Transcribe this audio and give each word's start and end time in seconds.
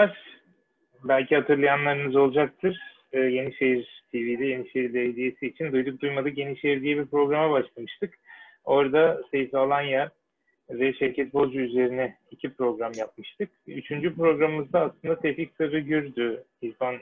merhabalar. 0.00 0.40
Belki 1.04 1.36
hatırlayanlarınız 1.36 2.16
olacaktır. 2.16 2.78
Ee, 3.12 3.18
Yenişehir 3.18 4.04
TV'de 4.12 4.46
Yenişehir 4.46 4.94
Belediyesi 4.94 5.46
için 5.46 5.72
Duyduk 5.72 6.00
Duymadık 6.00 6.38
Yenişehir 6.38 6.82
diye 6.82 6.96
bir 6.96 7.06
programa 7.06 7.50
başlamıştık. 7.50 8.14
Orada 8.64 9.20
Seyfi 9.30 9.56
Alanya 9.58 10.10
ve 10.70 10.92
Şevket 10.92 11.34
Bozcu 11.34 11.60
üzerine 11.60 12.16
iki 12.30 12.54
program 12.54 12.92
yapmıştık. 12.98 13.50
Üçüncü 13.66 14.16
programımızda 14.16 14.80
aslında 14.80 15.20
Tevfik 15.20 15.52
Sarıgür'dü. 15.58 16.44
İrfan, 16.62 16.96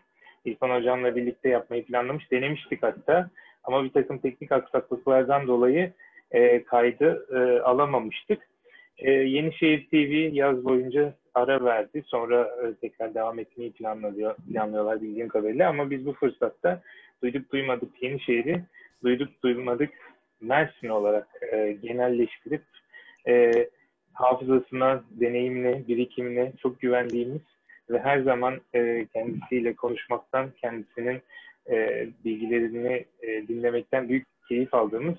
İrfan 0.45 0.71
Hocam'la 0.71 1.17
birlikte 1.17 1.49
yapmayı 1.49 1.85
planlamış. 1.85 2.31
Denemiştik 2.31 2.83
hatta. 2.83 3.31
Ama 3.65 3.85
bir 3.85 3.91
takım 3.91 4.19
teknik 4.19 4.53
aksaklıklardan 4.53 5.47
dolayı 5.47 5.93
e, 6.31 6.65
kaydı 6.65 7.27
e, 7.33 7.61
alamamıştık. 7.61 8.49
E, 8.99 9.11
Yenişehir 9.11 9.89
TV 9.89 10.35
yaz 10.35 10.65
boyunca 10.65 11.15
ara 11.35 11.65
verdi. 11.65 12.03
Sonra 12.07 12.51
e, 12.65 12.75
tekrar 12.75 13.15
devam 13.15 13.39
etmeyi 13.39 13.73
planlıyor, 13.73 14.37
planlıyorlar 14.53 15.03
bildiğim 15.03 15.29
kadarıyla. 15.29 15.69
Ama 15.69 15.91
biz 15.91 16.07
bu 16.07 16.13
fırsatta 16.13 16.83
duyduk 17.23 17.53
duymadık 17.53 18.03
Yenişehir'i, 18.03 18.65
duyduk 19.03 19.43
duymadık 19.43 19.91
Mersin 20.41 20.89
olarak 20.89 21.29
e, 21.53 21.73
genelleştirip 21.83 22.63
e, 23.29 23.53
hafızasına, 24.13 25.05
deneyimine, 25.11 25.89
birikimine 25.89 26.53
çok 26.63 26.81
güvendiğimiz 26.81 27.43
ve 27.91 27.99
her 27.99 28.21
zaman 28.21 28.61
e, 28.75 29.07
kendisiyle 29.13 29.75
konuşmaktan, 29.75 30.51
kendisinin 30.61 31.23
e, 31.71 32.07
bilgilerini 32.25 33.05
e, 33.23 33.49
dinlemekten 33.49 34.09
büyük 34.09 34.27
keyif 34.49 34.75
aldığımız 34.75 35.15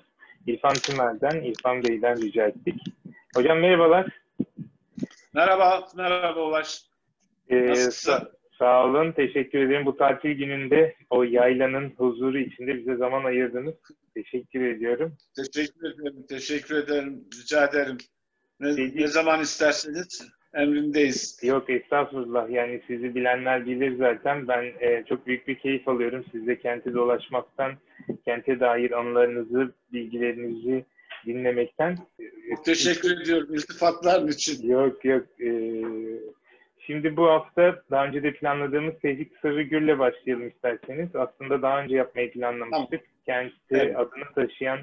İrfan 0.46 0.74
Tümer'den, 0.74 1.42
İrfan 1.42 1.84
Bey'den 1.84 2.22
rica 2.22 2.46
ettik. 2.46 2.74
Hocam 3.36 3.58
merhabalar. 3.58 4.06
Merhaba, 5.34 5.88
merhaba 5.96 6.40
Ulaş. 6.40 6.82
Ee, 7.48 7.66
Nasılsın? 7.66 8.28
Sağ 8.58 8.84
olun, 8.84 9.12
teşekkür 9.12 9.58
ederim. 9.58 9.86
Bu 9.86 9.96
tatil 9.96 10.30
gününde 10.30 10.96
o 11.10 11.22
yaylanın 11.22 11.90
huzuru 11.90 12.38
içinde 12.38 12.78
bize 12.78 12.96
zaman 12.96 13.24
ayırdınız. 13.24 13.74
Teşekkür 14.14 14.60
ediyorum. 14.60 15.16
Teşekkür 15.36 15.94
ederim, 15.94 16.26
teşekkür 16.28 16.76
ederim, 16.76 17.24
rica 17.42 17.64
ederim. 17.64 17.98
Ne, 18.60 18.94
ne 18.94 19.06
zaman 19.06 19.40
isterseniz 19.40 20.30
emrindeyiz. 20.54 21.40
Yok 21.42 21.70
estağfurullah 21.70 22.50
yani 22.50 22.80
sizi 22.86 23.14
bilenler 23.14 23.66
bilir 23.66 23.96
zaten. 23.96 24.48
Ben 24.48 24.64
e, 24.80 25.04
çok 25.08 25.26
büyük 25.26 25.48
bir 25.48 25.54
keyif 25.54 25.88
alıyorum 25.88 26.24
sizle 26.32 26.58
kenti 26.58 26.94
dolaşmaktan, 26.94 27.72
kente 28.24 28.60
dair 28.60 28.90
anılarınızı, 28.90 29.72
bilgilerinizi 29.92 30.84
dinlemekten. 31.26 31.96
Teşekkür 32.64 33.20
ediyorum 33.20 33.54
iltifatların 33.54 34.28
için. 34.28 34.68
Yok 34.68 35.04
yok. 35.04 35.26
Ee, 35.40 35.82
şimdi 36.78 37.16
bu 37.16 37.26
hafta 37.26 37.82
daha 37.90 38.06
önce 38.06 38.22
de 38.22 38.32
planladığımız 38.32 38.94
Tevfik 39.02 39.32
Sarıgül'le 39.42 39.98
başlayalım 39.98 40.48
isterseniz. 40.48 41.16
Aslında 41.16 41.62
daha 41.62 41.82
önce 41.82 41.96
yapmayı 41.96 42.32
planlamıştık. 42.32 42.90
Tamam. 42.90 43.04
Kendisi 43.26 43.56
evet. 43.70 43.96
adını 43.96 44.24
taşıyan 44.34 44.78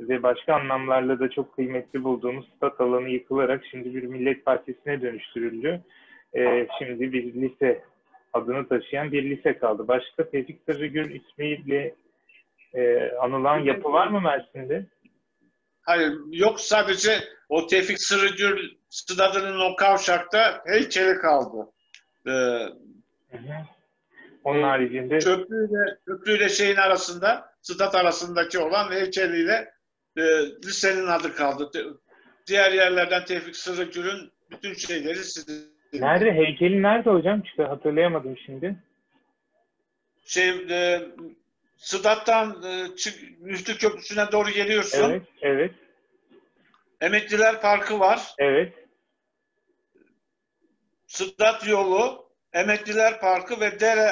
ve 0.00 0.22
başka 0.22 0.54
anlamlarla 0.54 1.20
da 1.20 1.30
çok 1.30 1.54
kıymetli 1.54 2.04
bulduğumuz 2.04 2.46
stat 2.56 2.80
alanı 2.80 3.08
yıkılarak 3.08 3.64
şimdi 3.70 3.94
bir 3.94 4.02
millet 4.02 4.44
partisine 4.44 5.02
dönüştürüldü. 5.02 5.80
Ee, 6.36 6.66
şimdi 6.78 7.12
bir 7.12 7.34
lise 7.34 7.82
adını 8.32 8.68
taşıyan 8.68 9.12
bir 9.12 9.30
lise 9.30 9.58
kaldı. 9.58 9.88
Başka 9.88 10.30
Tevfik 10.30 10.60
Sarıgül 10.66 11.20
ismiyle 11.20 11.94
e, 12.74 13.10
anılan 13.20 13.58
yapı 13.58 13.92
var 13.92 14.06
mı 14.06 14.20
Mersin'de? 14.20 14.86
Hayır 15.82 16.12
yok 16.32 16.60
sadece 16.60 17.10
o 17.48 17.66
Tevfik 17.66 18.00
Sırıgül 18.00 18.70
stadının 18.88 19.60
o 19.60 19.76
kavşakta 19.76 20.62
heykeli 20.66 21.18
kaldı. 21.18 21.70
Ee, 22.26 22.30
Onun 24.44 24.62
haricinde 24.62 25.18
köprüyle, 25.18 25.98
köprüyle 26.06 26.48
şeyin 26.48 26.76
arasında 26.76 27.54
stat 27.62 27.94
arasındaki 27.94 28.58
olan 28.58 28.92
heykeliyle 28.92 29.73
e, 30.16 30.22
lisenin 30.64 31.06
adı 31.06 31.34
kaldı. 31.34 31.70
Diğer 32.46 32.72
yerlerden 32.72 33.24
Tevfik 33.24 33.56
Sırıgül'ün 33.56 34.32
bütün 34.50 34.74
şeyleri 34.74 35.24
sildi. 35.24 35.52
Nerede? 35.92 36.32
Heykeli 36.32 36.82
nerede 36.82 37.10
hocam? 37.10 37.42
Çünkü 37.42 37.62
hatırlayamadım 37.62 38.36
şimdi. 38.46 38.76
Şey, 40.24 40.48
e, 40.70 41.02
Sıdat'tan 41.76 42.62
e, 42.62 42.96
çık, 42.96 43.40
Müftü 43.40 43.78
Köprüsü'ne 43.78 44.32
doğru 44.32 44.50
geliyorsun. 44.50 45.10
Evet, 45.10 45.22
evet. 45.42 45.74
Emekliler 47.00 47.60
Parkı 47.60 48.00
var. 48.00 48.34
Evet. 48.38 48.74
Sıdat 51.06 51.68
yolu, 51.68 52.28
Emekliler 52.52 53.20
Parkı 53.20 53.60
ve 53.60 53.80
dere 53.80 54.10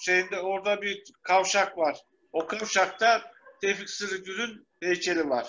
şeyinde 0.00 0.40
orada 0.40 0.82
bir 0.82 1.02
kavşak 1.22 1.78
var. 1.78 1.96
O 2.32 2.46
kavşakta 2.46 3.33
Tevfik 3.64 3.90
Sırıgül'ün 3.90 4.66
heykeli 4.82 5.28
var. 5.28 5.46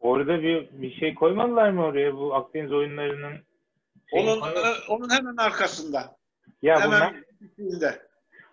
Orada 0.00 0.42
bir 0.42 0.68
bir 0.72 0.94
şey 0.94 1.14
koymadılar 1.14 1.70
mı 1.70 1.84
oraya 1.84 2.14
bu 2.14 2.34
Akdeniz 2.34 2.72
oyunlarının? 2.72 3.36
Onun 4.12 4.40
onun 4.88 5.10
hemen 5.10 5.36
arkasında. 5.36 6.16
Ya 6.62 6.80
hemen 6.80 7.24
bu 7.58 7.80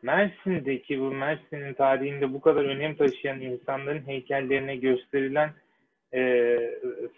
Mersin'deki 0.01 0.99
bu 0.99 1.11
Mersin'in 1.11 1.73
tarihinde 1.73 2.33
bu 2.33 2.41
kadar 2.41 2.65
önem 2.65 2.95
taşıyan 2.95 3.41
insanların 3.41 4.07
heykellerine 4.07 4.75
gösterilen 4.75 5.53
e, 6.13 6.21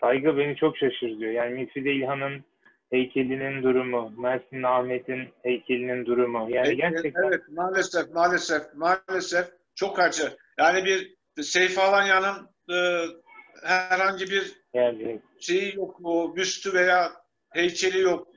saygı 0.01 0.37
beni 0.37 0.55
çok 0.55 0.77
şaşırtıyor. 0.77 1.31
Yani 1.31 1.53
Müfide 1.53 1.91
İlhan'ın 1.91 2.43
heykelinin 2.91 3.63
durumu, 3.63 4.13
Mersin 4.17 4.63
Ahmet'in 4.63 5.29
heykelinin 5.43 6.05
durumu. 6.05 6.49
Yani 6.49 6.67
evet, 6.67 6.77
gerçekten... 6.77 7.23
Evet 7.23 7.41
maalesef 7.51 8.13
maalesef 8.13 8.61
maalesef 8.75 9.45
çok 9.75 9.99
acı. 9.99 10.37
Yani 10.59 10.85
bir 10.85 11.14
Seyfi 11.43 11.81
Alanya'nın 11.81 12.49
e, 12.69 13.05
herhangi 13.63 14.29
bir 14.29 14.53
yani... 14.73 15.21
şeyi 15.39 15.75
yok, 15.75 15.99
o 16.03 16.35
büstü 16.35 16.73
veya 16.73 17.13
heykeli 17.49 17.99
yok. 17.99 18.27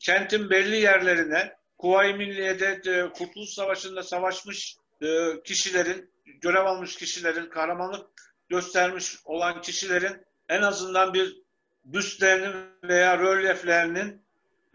Kentin 0.00 0.50
belli 0.50 0.76
yerlerine 0.76 1.56
Kuvayi 1.78 2.14
Milliye'de 2.14 2.80
e, 2.86 3.12
Kurtuluş 3.12 3.50
Savaşı'nda 3.50 4.02
savaşmış 4.02 4.76
e, 5.02 5.42
kişilerin, 5.44 6.10
görev 6.40 6.64
almış 6.64 6.96
kişilerin, 6.96 7.46
kahramanlık 7.46 8.06
göstermiş 8.48 9.16
olan 9.24 9.60
kişilerin 9.60 10.26
en 10.48 10.62
azından 10.62 11.14
bir 11.14 11.42
büstlerinin 11.84 12.54
veya 12.82 13.18
rölyeflerinin 13.18 14.22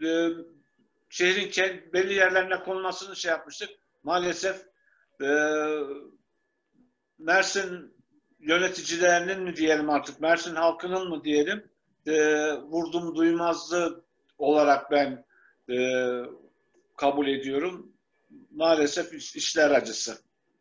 e, 0.04 0.08
şehrin 1.10 1.92
belli 1.92 2.14
yerlerine 2.14 2.58
konulmasını 2.62 3.16
şey 3.16 3.30
yapmıştık. 3.30 3.70
Maalesef 4.02 4.56
e, 5.22 5.26
Mersin 7.20 7.92
yöneticilerinin 8.40 9.42
mi 9.42 9.56
diyelim 9.56 9.90
artık, 9.90 10.20
Mersin 10.20 10.54
halkının 10.54 11.08
mı 11.08 11.24
diyelim, 11.24 11.62
e, 12.06 12.12
vurdum 12.52 13.16
duymazlığı 13.16 14.04
olarak 14.38 14.90
ben 14.90 15.24
e, 15.74 15.76
kabul 16.96 17.26
ediyorum. 17.26 17.92
Maalesef 18.54 19.14
işler 19.14 19.70
acısı. 19.70 20.12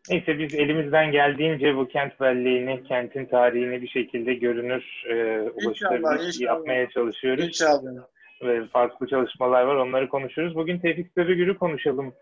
Neyse 0.09 0.39
biz 0.39 0.55
elimizden 0.55 1.11
geldiğince 1.11 1.75
bu 1.75 1.87
kent 1.87 2.19
belleğini, 2.19 2.83
kentin 2.83 3.25
tarihini 3.25 3.81
bir 3.81 3.87
şekilde 3.87 4.33
görünür, 4.33 5.03
e, 5.09 5.39
ulaşılabilir 5.41 6.39
yapmaya 6.39 6.89
çalışıyoruz. 6.89 7.47
İnşallah. 7.47 7.91
Ve 8.43 8.67
farklı 8.67 9.07
çalışmalar 9.07 9.63
var, 9.63 9.75
onları 9.75 10.09
konuşuruz. 10.09 10.55
Bugün 10.55 10.79
Tevfik 10.79 11.11
Sarıgül'ü 11.15 11.57
konuşalım 11.57 12.13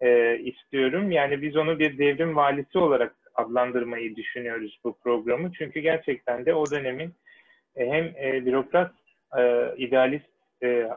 e, 0.00 0.38
istiyorum. 0.38 1.10
Yani 1.10 1.42
biz 1.42 1.56
onu 1.56 1.78
bir 1.78 1.98
devrim 1.98 2.36
valisi 2.36 2.78
olarak 2.78 3.14
adlandırmayı 3.36 4.16
düşünüyoruz 4.16 4.78
bu 4.84 4.98
programı. 4.98 5.52
Çünkü 5.52 5.80
gerçekten 5.80 6.46
de 6.46 6.54
o 6.54 6.70
dönemin 6.70 7.14
e, 7.76 7.86
hem 7.86 8.04
e, 8.04 8.46
bürokrat, 8.46 8.92
e, 9.38 9.72
idealist, 9.76 10.26
e, 10.62 10.68
e, 10.68 10.90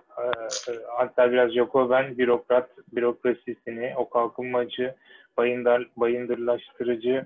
hatta 0.97 1.31
biraz 1.31 1.51
Jacoben 1.51 2.17
bürokrat, 2.17 2.69
bürokrasisini, 2.95 3.93
o 3.95 4.09
kalkınmacı, 4.09 4.95
bayındır, 5.37 5.87
bayındırlaştırıcı 5.97 7.25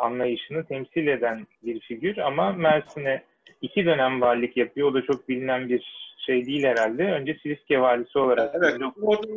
anlayışını 0.00 0.64
temsil 0.64 1.06
eden 1.06 1.46
bir 1.62 1.80
figür 1.80 2.18
ama 2.18 2.52
Mersin'e 2.52 3.22
iki 3.62 3.86
dönem 3.86 4.20
valilik 4.20 4.56
yapıyor. 4.56 4.88
O 4.88 4.94
da 4.94 5.02
çok 5.02 5.28
bilinen 5.28 5.68
bir 5.68 6.13
şey 6.26 6.46
değil 6.46 6.64
herhalde. 6.64 7.02
Önce 7.02 7.38
Silifke 7.42 7.80
valisi 7.80 8.18
olarak. 8.18 8.54
Evet. 8.54 8.80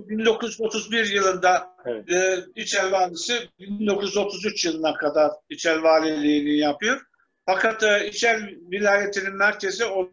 1931 0.10 1.12
yılında 1.12 1.76
evet. 1.86 2.12
e, 2.12 2.38
İçel 2.56 2.92
valisi 2.92 3.34
1933 3.60 4.66
yılına 4.66 4.94
kadar 4.94 5.32
İçel 5.50 5.84
valiliğini 5.84 6.58
yapıyor. 6.58 7.02
Fakat 7.46 7.84
e, 7.84 8.08
İçel 8.08 8.50
vilayetinin 8.72 9.36
merkezi 9.36 9.86
o, 9.86 10.10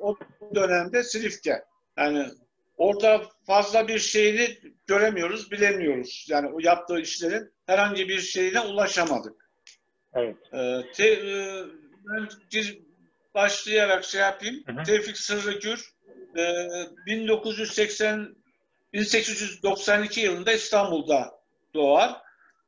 o 0.00 0.16
dönemde 0.54 1.02
Silifke. 1.02 1.64
Yani 1.98 2.26
orada 2.76 3.22
fazla 3.46 3.88
bir 3.88 3.98
şeyini 3.98 4.48
göremiyoruz, 4.86 5.50
bilemiyoruz. 5.50 6.26
Yani 6.30 6.48
o 6.48 6.58
yaptığı 6.60 7.00
işlerin 7.00 7.50
herhangi 7.66 8.08
bir 8.08 8.18
şeyine 8.18 8.60
ulaşamadık. 8.60 9.44
Evet. 10.14 10.36
Ee, 10.52 10.80
te, 10.94 11.08
e, 11.08 11.64
ben 12.06 12.28
başlayarak 13.34 14.04
şey 14.04 14.20
yapayım. 14.20 14.62
Hı 14.66 14.72
hı. 14.72 14.82
Tevfik 14.82 15.18
Sırrıgür 15.18 15.93
e, 16.36 16.66
1981 17.06 18.44
1892 18.92 20.20
yılında 20.20 20.52
İstanbul'da 20.52 21.40
doğar. 21.74 22.24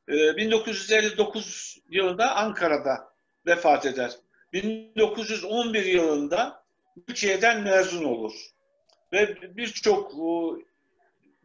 1959 0.07 1.77
yılında 1.89 2.35
Ankara'da 2.35 3.13
vefat 3.45 3.85
eder. 3.85 4.11
1911 4.53 5.85
yılında 5.85 6.63
Türkiye'den 7.07 7.63
mezun 7.63 8.03
olur. 8.03 8.33
Ve 9.13 9.55
birçok 9.57 10.13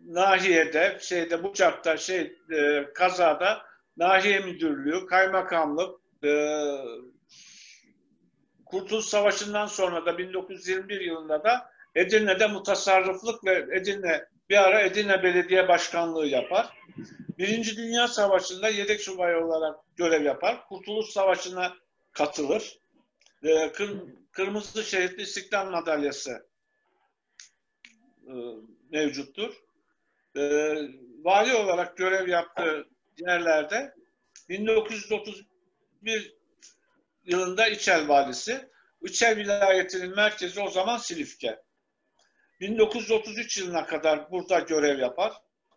nahiyede, 0.06 0.98
şeyde 1.00 1.42
Bucak'ta, 1.42 1.96
şey 1.96 2.36
e, 2.50 2.86
kazada 2.94 3.62
nahiye 3.96 4.40
müdürlüğü, 4.40 5.06
kaymakamlık, 5.06 6.00
e, 6.24 6.30
Kurtuluş 8.66 9.04
Savaşı'ndan 9.04 9.66
sonra 9.66 10.06
da 10.06 10.18
1921 10.18 11.00
yılında 11.00 11.44
da 11.44 11.71
Edirne'de 11.94 12.46
mutasarrıflık 12.46 13.44
ve 13.44 13.76
Edirne 13.76 14.24
bir 14.50 14.56
ara 14.56 14.80
Edirne 14.80 15.22
Belediye 15.22 15.68
Başkanlığı 15.68 16.26
yapar. 16.26 16.78
Birinci 17.38 17.76
Dünya 17.76 18.08
Savaşı'nda 18.08 18.68
yedek 18.68 19.00
subay 19.00 19.36
olarak 19.36 19.80
görev 19.96 20.24
yapar. 20.24 20.66
Kurtuluş 20.68 21.10
Savaşı'na 21.10 21.76
katılır. 22.12 22.78
Ee, 23.42 23.72
kır, 23.72 24.02
Kırmızı 24.32 24.84
Şehitli 24.84 25.22
İstiklal 25.22 25.70
Madalyası 25.70 26.46
e, 28.26 28.32
mevcuttur. 28.90 29.54
Ee, 30.36 30.74
vali 31.22 31.54
olarak 31.54 31.96
görev 31.96 32.28
yaptığı 32.28 32.88
yerlerde 33.18 33.94
1931 34.48 36.36
yılında 37.24 37.68
İçel 37.68 38.08
valisi. 38.08 38.68
İçel 39.02 39.36
vilayetinin 39.36 40.16
merkezi 40.16 40.60
o 40.60 40.70
zaman 40.70 40.96
Silifke. 40.96 41.62
1933 42.62 43.58
yılına 43.58 43.86
kadar 43.86 44.30
burada 44.30 44.58
görev 44.58 44.98
yapar. 44.98 45.32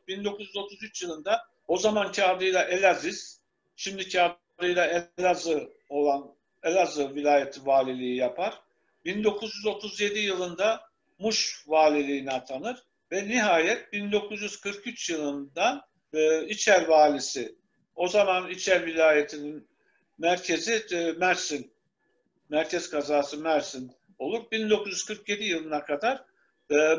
1933 0.07 1.03
yılında 1.03 1.47
o 1.67 1.77
zamanki 1.77 2.23
adıyla 2.23 2.63
Elaziz, 2.63 3.41
şimdiki 3.75 4.21
adıyla 4.21 5.09
Elazığ 5.17 5.69
olan 5.89 6.35
Elazığ 6.63 7.15
vilayeti 7.15 7.65
valiliği 7.65 8.15
yapar. 8.15 8.61
1937 9.05 10.19
yılında 10.19 10.81
Muş 11.19 11.63
valiliğine 11.67 12.31
atanır 12.31 12.83
ve 13.11 13.27
nihayet 13.27 13.93
1943 13.93 15.09
yılında 15.09 15.87
e, 16.13 16.47
İçer 16.47 16.87
valisi, 16.87 17.55
o 17.95 18.07
zaman 18.07 18.49
İçer 18.49 18.85
vilayetinin 18.85 19.67
merkezi 20.17 20.85
e, 20.91 21.11
Mersin, 21.11 21.71
merkez 22.49 22.89
kazası 22.89 23.37
Mersin 23.37 23.91
olur. 24.19 24.51
1947 24.51 25.43
yılına 25.43 25.85
kadar 25.85 26.34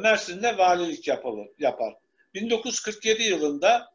Mersin'de 0.03 0.59
valilik 0.59 1.09
yapılır, 1.09 1.49
yapar. 1.59 1.95
1947 2.35 3.23
yılında 3.23 3.93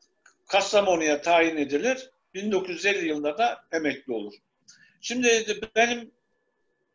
Kastamonu'ya 0.47 1.21
tayin 1.21 1.57
edilir. 1.57 2.09
1950 2.33 3.07
yılında 3.07 3.37
da 3.37 3.63
emekli 3.71 4.13
olur. 4.13 4.33
Şimdi 5.01 5.59
benim 5.75 6.11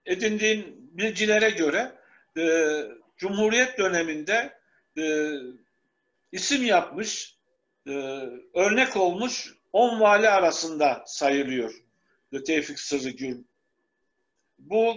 edindiğim 0.06 0.76
bilgilere 0.78 1.50
göre 1.50 1.92
e, 2.38 2.44
Cumhuriyet 3.16 3.78
döneminde 3.78 4.58
e, 4.98 5.32
isim 6.32 6.64
yapmış, 6.64 7.36
e, 7.86 7.92
örnek 8.54 8.96
olmuş 8.96 9.54
10 9.72 10.00
vali 10.00 10.28
arasında 10.28 11.04
sayılıyor 11.06 11.74
Tevfik 12.46 12.80
Sırrıgül. 12.80 13.44
Bu 14.58 14.96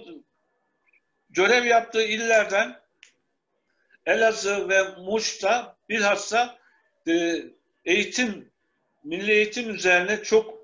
görev 1.30 1.66
yaptığı 1.66 2.04
illerden 2.04 2.80
Elazığ 4.06 4.70
ve 4.70 4.82
Muş'ta 4.84 5.78
bilhassa 5.90 6.58
e, 7.08 7.44
eğitim, 7.86 8.52
milli 9.04 9.32
eğitim 9.32 9.76
üzerine 9.76 10.24
çok 10.24 10.60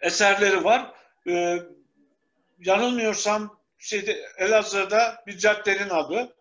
eserleri 0.00 0.64
var. 0.64 0.94
E, 1.28 1.58
yanılmıyorsam 2.58 3.58
şeyde 3.78 4.12
Elazığ'da 4.38 5.24
bir 5.26 5.38
caddenin 5.38 5.90
adı, 5.90 6.36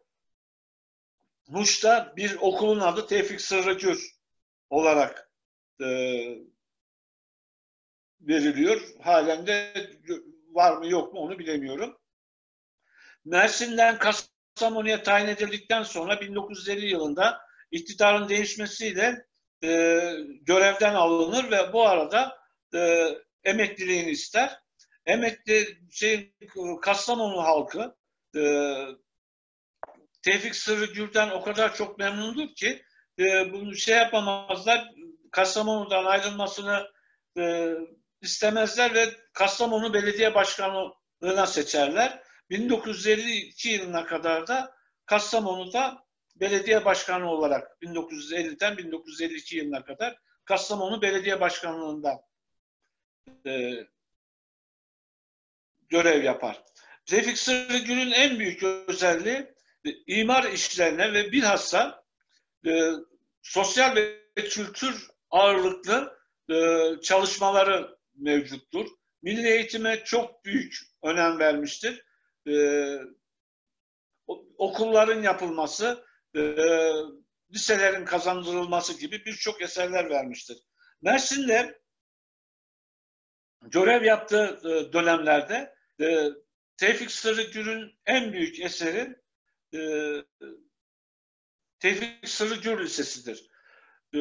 Muş'ta 1.47 2.13
bir 2.17 2.37
okulun 2.41 2.79
adı 2.79 3.07
Tevfik 3.07 3.41
Sırrıgür 3.41 4.15
olarak 4.69 5.31
e, 5.81 5.87
veriliyor. 8.21 8.81
Halen 9.01 9.47
de 9.47 9.73
var 10.51 10.77
mı 10.77 10.87
yok 10.87 11.13
mu 11.13 11.19
onu 11.19 11.39
bilemiyorum. 11.39 11.97
Mersin'den 13.25 13.97
Kastamonu'ya 13.97 15.03
tayin 15.03 15.27
edildikten 15.27 15.83
sonra 15.83 16.21
1950 16.21 16.85
yılında 16.85 17.41
iktidarın 17.71 18.29
değişmesiyle 18.29 19.25
e, 19.63 19.69
görevden 20.41 20.93
alınır 20.93 21.51
ve 21.51 21.73
bu 21.73 21.87
arada 21.87 22.37
e, 22.73 23.07
emekliliğini 23.43 24.09
ister. 24.09 24.59
Emekli 25.05 25.77
şey, 25.91 26.33
Kastamonu 26.81 27.43
halkı 27.43 27.95
e, 28.35 28.41
Tevfik 30.21 30.55
Sırrı 30.55 30.85
Gür'den 30.85 31.29
o 31.29 31.41
kadar 31.41 31.75
çok 31.75 31.97
memnundur 31.97 32.55
ki 32.55 32.83
e, 33.19 33.53
bunu 33.53 33.75
şey 33.75 33.97
yapamazlar. 33.97 34.91
Kastamonu'dan 35.31 36.05
ayrılmasını 36.05 36.87
e, 37.37 37.73
istemezler 38.21 38.93
ve 38.93 39.05
Kastamonu 39.33 39.93
Belediye 39.93 40.35
Başkanlığı'na 40.35 41.47
seçerler. 41.47 42.23
1952 42.51 43.69
yılına 43.69 44.05
kadar 44.05 44.47
da 44.47 44.75
Kastamonu'da 45.05 46.03
belediye 46.35 46.85
başkanı 46.85 47.31
olarak 47.31 47.77
1950'den 47.81 48.77
1952 48.77 49.57
yılına 49.57 49.83
kadar 49.83 50.17
Kastamonu 50.45 51.01
Belediye 51.01 51.41
Başkanlığı'nda 51.41 52.21
e, 53.45 53.71
görev 55.89 56.23
yapar. 56.23 56.63
Tevfik 57.05 57.37
Sırrıgül'ün 57.37 58.11
en 58.11 58.39
büyük 58.39 58.63
özelliği 58.63 59.53
e, 59.85 59.89
imar 60.07 60.43
işlerine 60.43 61.13
ve 61.13 61.31
bilhassa 61.31 62.03
e, 62.67 62.91
sosyal 63.41 63.95
ve 63.95 64.21
kültür 64.35 65.07
ağırlıklı 65.29 66.19
e, 66.49 66.55
çalışmaları 67.01 67.97
mevcuttur. 68.15 68.87
Milli 69.21 69.47
eğitime 69.49 70.03
çok 70.03 70.45
büyük 70.45 70.77
önem 71.03 71.39
vermiştir. 71.39 72.05
E, 72.47 72.53
okulların 74.57 75.23
yapılması, 75.23 76.05
e, 76.35 76.55
liselerin 77.53 78.05
kazandırılması 78.05 78.99
gibi 78.99 79.25
birçok 79.25 79.61
eserler 79.61 80.09
vermiştir. 80.09 80.57
Mersin'de 81.01 81.81
görev 83.61 84.03
yaptığı 84.03 84.59
e, 84.63 84.93
dönemlerde 84.93 85.75
e, 86.01 86.29
Tevfik 86.77 87.11
Sırrıgür'ün 87.11 87.99
en 88.05 88.33
büyük 88.33 88.59
eseri 88.59 89.15
e, 89.73 89.79
Tevfik 91.79 92.29
Sırrıgür 92.29 92.83
Lisesi'dir. 92.83 93.49
E, 94.15 94.19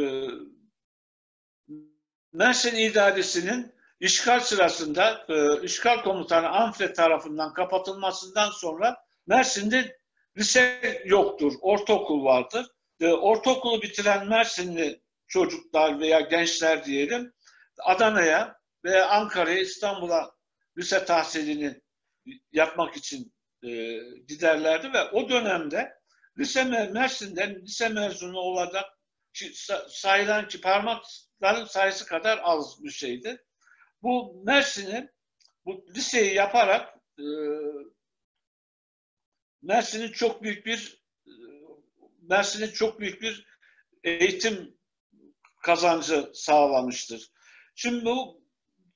Mersin 2.33 2.77
İdaresi'nin 2.77 3.80
işgal 4.01 4.41
sırasında 4.41 5.27
e, 5.29 5.63
işgal 5.63 6.03
komutanı 6.03 6.49
Amfre 6.49 6.93
tarafından 6.93 7.55
kapatılmasından 7.55 8.51
sonra 8.51 8.97
Mersin'de 9.27 9.99
lise 10.39 11.03
yoktur, 11.05 11.53
ortaokul 11.61 12.25
vardır. 12.25 12.67
E, 13.01 13.09
ortaokulu 13.09 13.83
bitiren 13.83 14.29
Mersinli 14.29 15.01
çocuklar 15.27 16.01
veya 16.01 16.21
gençler 16.21 16.85
diyelim 16.85 17.33
Adana'ya 17.79 18.57
ve 18.85 19.05
Ankara'ya, 19.05 19.59
İstanbul'a 19.59 20.31
lise 20.79 21.05
tahsilini 21.05 21.81
yapmak 22.53 22.97
için 22.97 23.33
e, 23.63 23.69
giderlerdi 24.29 24.93
ve 24.93 25.03
o 25.03 25.29
dönemde 25.29 25.93
lise 26.39 26.65
Mersin'den 26.93 27.63
lise 27.63 27.89
mezunu 27.89 28.39
olacak 28.39 28.85
sayılan 29.89 30.49
ki 30.49 30.61
parmakların 30.61 31.65
sayısı 31.65 32.07
kadar 32.07 32.41
az 32.43 32.85
bir 32.85 32.91
şeydi. 32.91 33.45
Bu 34.03 34.43
Mersin'i 34.45 35.11
bu 35.65 35.87
liseyi 35.97 36.35
yaparak 36.35 36.95
e, 37.19 37.25
Mersin'in 39.63 40.13
çok 40.13 40.43
büyük 40.43 40.67
bir 40.67 41.03
e, 41.27 41.33
Mersin'in 42.23 42.71
çok 42.71 43.01
büyük 43.01 43.23
bir 43.23 43.47
eğitim 44.05 44.77
kazancı 45.63 46.31
sağlamıştır. 46.35 47.31
Şimdi 47.75 48.05
bu 48.05 48.45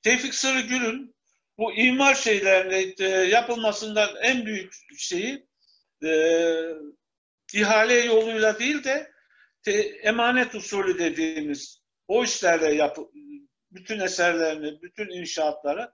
Tevfik 0.01 0.33
Sarıgül'ün 0.33 1.15
bu 1.57 1.73
imar 1.73 2.15
şeylerine 2.15 2.93
e, 2.99 3.09
yapılmasından 3.09 4.09
en 4.21 4.45
büyük 4.45 4.73
şeyi 4.97 5.47
e, 6.03 6.11
ihale 7.53 7.93
yoluyla 7.93 8.59
değil 8.59 8.83
de 8.83 9.11
te, 9.63 9.71
emanet 9.81 10.55
usulü 10.55 10.99
dediğimiz 10.99 11.81
o 12.07 12.23
işlerle 12.23 12.75
yap, 12.75 12.97
bütün 13.75 13.99
eserlerini, 13.99 14.81
bütün 14.81 15.09
inşaatları 15.09 15.91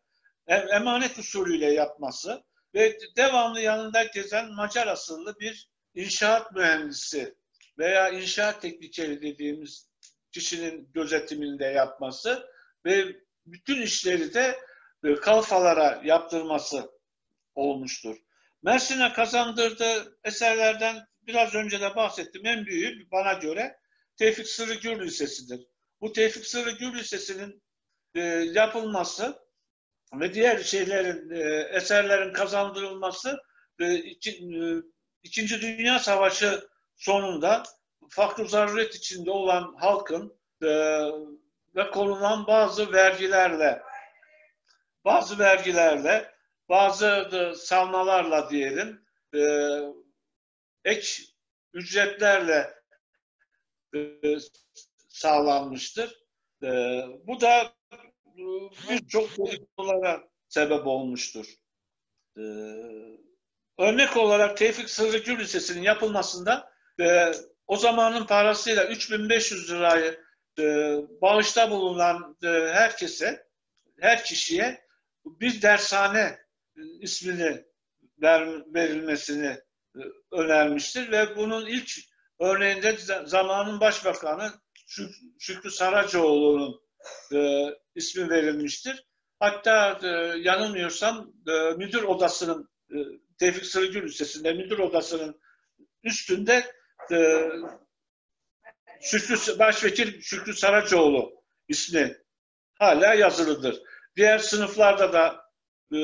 emanet 0.48 1.20
usulüyle 1.20 1.74
yapması 1.74 2.44
ve 2.74 2.98
devamlı 3.18 3.62
yanında 3.62 4.04
gezen 4.04 4.54
Macar 4.54 4.88
asıllı 4.88 5.40
bir 5.40 5.70
inşaat 5.96 6.52
mühendisi 6.52 7.36
veya 7.78 8.10
inşaat 8.10 8.62
teknikeri 8.62 9.22
dediğimiz 9.22 9.90
kişinin 10.32 10.90
gözetiminde 10.94 11.66
yapması 11.66 12.50
ve 12.86 13.16
bütün 13.46 13.82
işleri 13.82 14.34
de 14.34 14.60
e, 15.04 15.16
kalfalara 15.16 16.02
yaptırması 16.04 16.92
olmuştur. 17.56 18.18
Mersin'e 18.64 19.14
kazandırdığı 19.14 20.18
eserlerden 20.24 21.08
biraz 21.28 21.56
önce 21.56 21.82
de 21.82 21.96
bahsettim. 21.96 22.46
En 22.46 22.66
büyüğü 22.66 23.12
bana 23.12 23.34
göre 23.34 23.78
Tevfik 24.18 24.48
Sırrı 24.48 24.74
Gür 24.74 25.02
Lisesi'dir. 25.02 25.68
Bu 26.02 26.14
Tevfik 26.14 26.46
Sırrı 26.46 26.72
Gür 26.72 26.94
Lisesi'nin 26.94 27.62
e, 28.16 28.20
yapılması 28.54 29.40
ve 30.14 30.34
diğer 30.34 30.58
şeylerin, 30.60 31.30
e, 31.30 31.70
eserlerin 31.76 32.34
kazandırılması 32.34 33.40
e, 33.80 33.96
iki, 33.96 34.48
İkinci 35.24 35.62
Dünya 35.62 36.00
Savaşı 36.00 36.68
sonunda 36.96 37.64
fakr 38.10 38.46
zaruret 38.46 38.96
içinde 38.96 39.32
olan 39.32 39.76
halkın 39.80 40.40
e, 40.64 40.68
ve 41.76 41.92
konulan 41.92 42.48
bazı 42.48 42.94
vergilerle 42.94 43.82
bazı 45.06 45.40
vergilerle 45.40 46.36
bazı 46.70 47.54
salmalarla 47.58 48.50
diyelim 48.50 49.06
ek 50.86 51.24
ücretlerle 51.74 52.74
sağlanmıştır. 55.10 56.21
E, 56.64 56.68
bu 57.28 57.42
da 57.42 57.74
birçok 58.90 59.30
konulara 59.78 60.24
sebep 60.48 60.88
olmuştur. 60.88 61.46
E, 62.38 62.42
örnek 63.80 64.18
olarak 64.18 64.58
Tevfik 64.58 64.90
Sırrıcı 64.90 65.38
Lisesi'nin 65.38 65.82
yapılmasında 65.82 66.72
e, 67.02 67.32
o 67.68 67.78
zamanın 67.78 68.26
parasıyla 68.26 68.88
3500 68.88 69.72
lirayı 69.72 70.20
e, 70.60 70.64
bağışta 71.22 71.72
bulunan 71.72 72.38
e, 72.44 72.48
herkese, 72.48 73.48
her 74.00 74.24
kişiye 74.24 74.86
bir 75.26 75.62
dershane 75.62 76.40
e, 76.78 76.82
ismini 77.00 77.66
ver, 78.22 78.74
verilmesini 78.74 79.58
e, 79.96 80.02
önermiştir 80.32 81.12
ve 81.12 81.36
bunun 81.36 81.66
ilk 81.66 81.92
örneğinde 82.40 82.98
zamanın 83.26 83.80
başbakanı 83.80 84.52
Şükrü 85.40 85.72
Saracoğlu'nun 85.72 86.82
e, 87.34 87.70
ismi 87.96 88.30
verilmiştir. 88.30 89.06
Hatta 89.40 90.00
e, 90.04 90.08
yanılmıyorsam 90.40 91.34
e, 91.48 91.74
müdür 91.74 92.04
odasının 92.04 92.70
e, 92.92 92.98
Tevfik 93.40 93.66
Sırıcı 93.66 94.02
Lisesi'nde 94.02 94.54
müdür 94.54 94.80
odasının 94.80 95.42
üstünde 96.04 96.72
e, 97.12 97.50
Şükrü, 99.02 99.60
Başvekil 99.60 100.22
Şükrü 100.22 100.54
Saracoğlu 100.54 101.44
ismi 101.68 102.18
hala 102.74 103.14
yazılıdır. 103.14 103.82
Diğer 104.16 104.40
sınıflarda 104.40 105.14
da 105.14 105.46
e, 105.94 105.98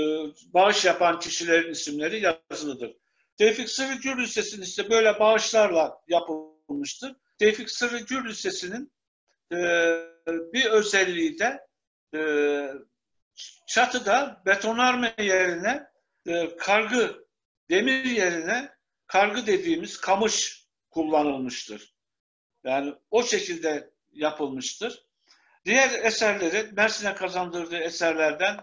bağış 0.54 0.86
yapan 0.86 1.20
kişilerin 1.20 1.72
isimleri 1.72 2.38
yazılıdır. 2.50 2.94
Tevfik 3.38 3.70
Sırrı 3.70 3.94
Gür 3.94 4.18
Lisesi'nin 4.18 4.62
ise 4.62 4.90
böyle 4.90 5.20
bağışlarla 5.20 6.02
yapılmıştır. 6.08 7.16
Tevfik 7.40 7.70
Sırrı 7.70 8.00
Gür 8.00 8.26
Lisesi'nin 8.26 8.92
e, 9.52 9.58
bir 10.28 10.66
özelliği 10.66 11.40
de 11.40 11.68
e, 12.16 12.22
çatıda 13.68 14.42
betonarme 14.46 15.16
yerine 15.20 15.88
e, 16.28 16.58
kargı, 16.58 17.26
demir 17.70 18.04
yerine 18.06 18.70
kargı 19.08 19.48
dediğimiz 19.48 19.98
kamış 19.98 20.66
kullanılmıştır. 20.90 21.96
Yani 22.64 22.96
o 23.12 23.24
şekilde 23.24 23.92
yapılmıştır. 24.12 25.08
Diğer 25.66 26.04
eserleri, 26.04 26.72
Mersin'e 26.72 27.16
kazandırdığı 27.16 27.78
eserlerden 27.78 28.58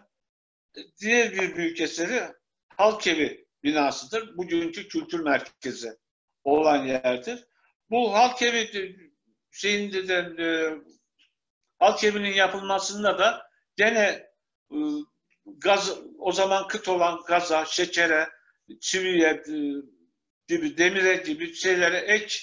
diğer 1.01 1.33
bir 1.33 1.57
büyük 1.57 1.81
eseri 1.81 2.23
Halkevi 2.69 3.47
binasıdır. 3.63 4.37
Bugünkü 4.37 4.89
kültür 4.89 5.21
merkezi 5.21 5.97
olan 6.45 6.85
yerdir. 6.85 7.45
Bu 7.95 8.15
Halkevi 8.15 8.97
şeyinde 9.51 10.09
de 10.09 10.43
e, 10.43 10.47
Halkevi'nin 11.79 12.33
yapılmasında 12.33 13.19
da 13.19 13.51
gene 13.77 14.31
e, 14.71 14.77
gaz 15.47 15.99
o 16.19 16.33
zaman 16.33 16.69
kıt 16.69 16.89
olan 16.89 17.21
gaza, 17.27 17.65
şekere, 17.65 18.29
çiviye 18.81 19.29
e, 19.29 19.57
gibi, 20.49 20.79
demire 20.79 21.17
gibi 21.17 21.55
şeylere 21.55 21.99
ek 21.99 22.39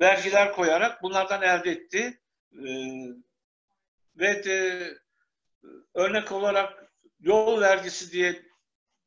vergiler 0.00 0.52
koyarak 0.52 1.02
bunlardan 1.02 1.42
elde 1.42 1.70
etti. 1.70 2.20
E, 2.52 2.68
ve 4.16 4.44
de, 4.44 4.88
örnek 5.94 6.32
olarak 6.32 6.92
yol 7.20 7.60
vergisi 7.60 8.12
diye 8.12 8.42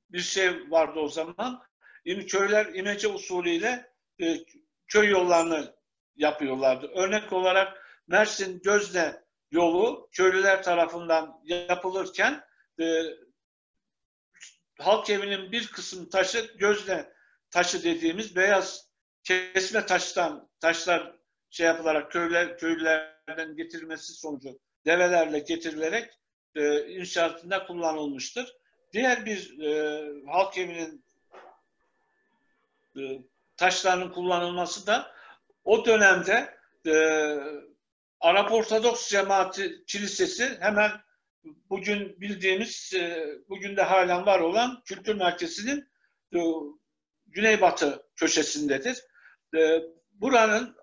bir 0.10 0.20
şey 0.20 0.72
vardı 0.72 1.00
o 1.00 1.08
zaman. 1.08 1.64
Köyler 2.28 2.66
imece 2.66 3.08
usulüyle 3.08 3.92
e, 4.22 4.38
köy 4.92 5.10
yollarını 5.10 5.76
yapıyorlardı. 6.16 6.88
Örnek 6.88 7.34
olarak 7.34 8.02
Mersin 8.08 8.62
Gözne 8.64 9.22
yolu 9.52 10.10
köylüler 10.12 10.64
tarafından 10.64 11.42
yapılırken 11.44 12.44
e, 12.80 12.86
halk 14.80 15.10
evinin 15.10 15.52
bir 15.52 15.68
kısım 15.68 16.10
taşı 16.10 16.58
Gözne 16.58 17.14
taşı 17.50 17.84
dediğimiz 17.84 18.36
beyaz 18.36 18.90
kesme 19.24 19.86
taştan 19.86 20.50
taşlar 20.60 21.16
şey 21.50 21.68
yapılarak 21.68 22.12
köyler 22.12 22.58
köylülerden 22.58 23.56
getirilmesi 23.56 24.14
sonucu 24.14 24.60
develerle 24.86 25.40
getirilerek 25.40 26.12
e, 26.56 26.88
inşaatında 26.88 27.66
kullanılmıştır. 27.66 28.54
Diğer 28.94 29.26
bir 29.26 29.60
e, 29.60 30.02
halk 30.32 30.58
evinin 30.58 31.06
e, 32.98 33.02
taşlarının 33.62 34.12
kullanılması 34.12 34.88
da 34.88 35.12
o 35.64 35.86
dönemde 35.86 36.58
e, 36.88 36.94
Arap 38.20 38.52
Ortodoks 38.52 39.10
Cemaati 39.10 39.86
Kilisesi 39.88 40.58
hemen 40.60 40.92
bugün 41.44 42.22
bildiğimiz, 42.22 42.94
e, 42.94 43.28
bugün 43.50 43.78
de 43.78 43.82
halen 43.82 44.26
var 44.26 44.40
olan 44.40 44.82
kültür 44.86 45.16
merkezinin 45.16 45.90
e, 46.36 46.40
güneybatı 47.28 48.04
köşesindedir. 48.16 49.04
E, 49.58 49.82
buranın 50.12 50.76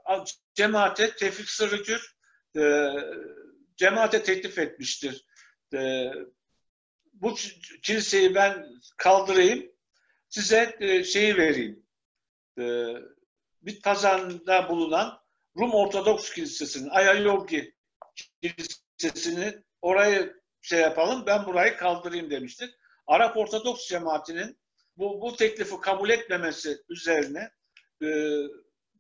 cemaate 0.54 1.16
Tevfik 1.16 1.50
Sırrıgür 1.50 2.16
e, 2.56 2.88
cemaate 3.76 4.22
teklif 4.22 4.58
etmiştir. 4.58 5.24
E, 5.74 6.12
bu 7.12 7.34
kiliseyi 7.82 8.34
ben 8.34 8.66
kaldırayım, 8.96 9.72
size 10.28 10.76
e, 10.80 11.04
şeyi 11.04 11.36
vereyim. 11.36 11.87
E, 12.58 12.94
Bit 13.62 13.84
pazarında 13.84 14.68
bulunan 14.68 15.20
Rum 15.58 15.74
Ortodoks 15.74 16.30
Kilisesi'nin, 16.30 16.88
Ayayorgi 16.88 17.74
Kilisesi'ni 18.42 19.62
orayı 19.82 20.40
şey 20.62 20.80
yapalım, 20.80 21.26
ben 21.26 21.46
burayı 21.46 21.76
kaldırayım 21.76 22.30
demiştir. 22.30 22.74
Arap 23.06 23.36
Ortodoks 23.36 23.88
cemaatinin 23.88 24.58
bu, 24.96 25.20
bu 25.20 25.36
teklifi 25.36 25.80
kabul 25.80 26.10
etmemesi 26.10 26.78
üzerine 26.88 27.50
e, 28.02 28.08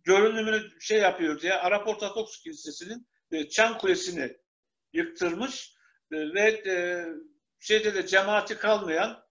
görünümünü 0.04 0.80
şey 0.80 0.98
yapıyor 0.98 1.40
diye 1.40 1.54
Arap 1.54 1.88
Ortodoks 1.88 2.42
Kilisesi'nin 2.42 3.08
e, 3.32 3.48
Çan 3.48 3.78
Kulesi'ni 3.78 4.36
yıktırmış 4.92 5.74
e, 6.12 6.16
ve 6.16 6.62
e, 6.66 7.06
şeyde 7.60 7.94
de 7.94 8.06
cemaati 8.06 8.56
kalmayan 8.56 9.24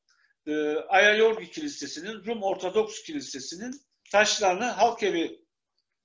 e, 0.47 0.75
Ayayorgi 0.75 1.51
Kilisesi'nin, 1.51 2.25
Rum 2.25 2.43
Ortodoks 2.43 3.03
Kilisesi'nin 3.03 3.86
taşlarını 4.11 4.65
halk 4.65 5.03
evi 5.03 5.41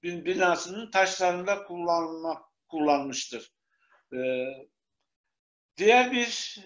binasının 0.02 0.90
taşlarında 0.90 1.64
kullanmak 1.64 2.44
kullanmıştır. 2.68 3.52
E, 4.12 4.18
diğer 5.76 6.12
bir 6.12 6.58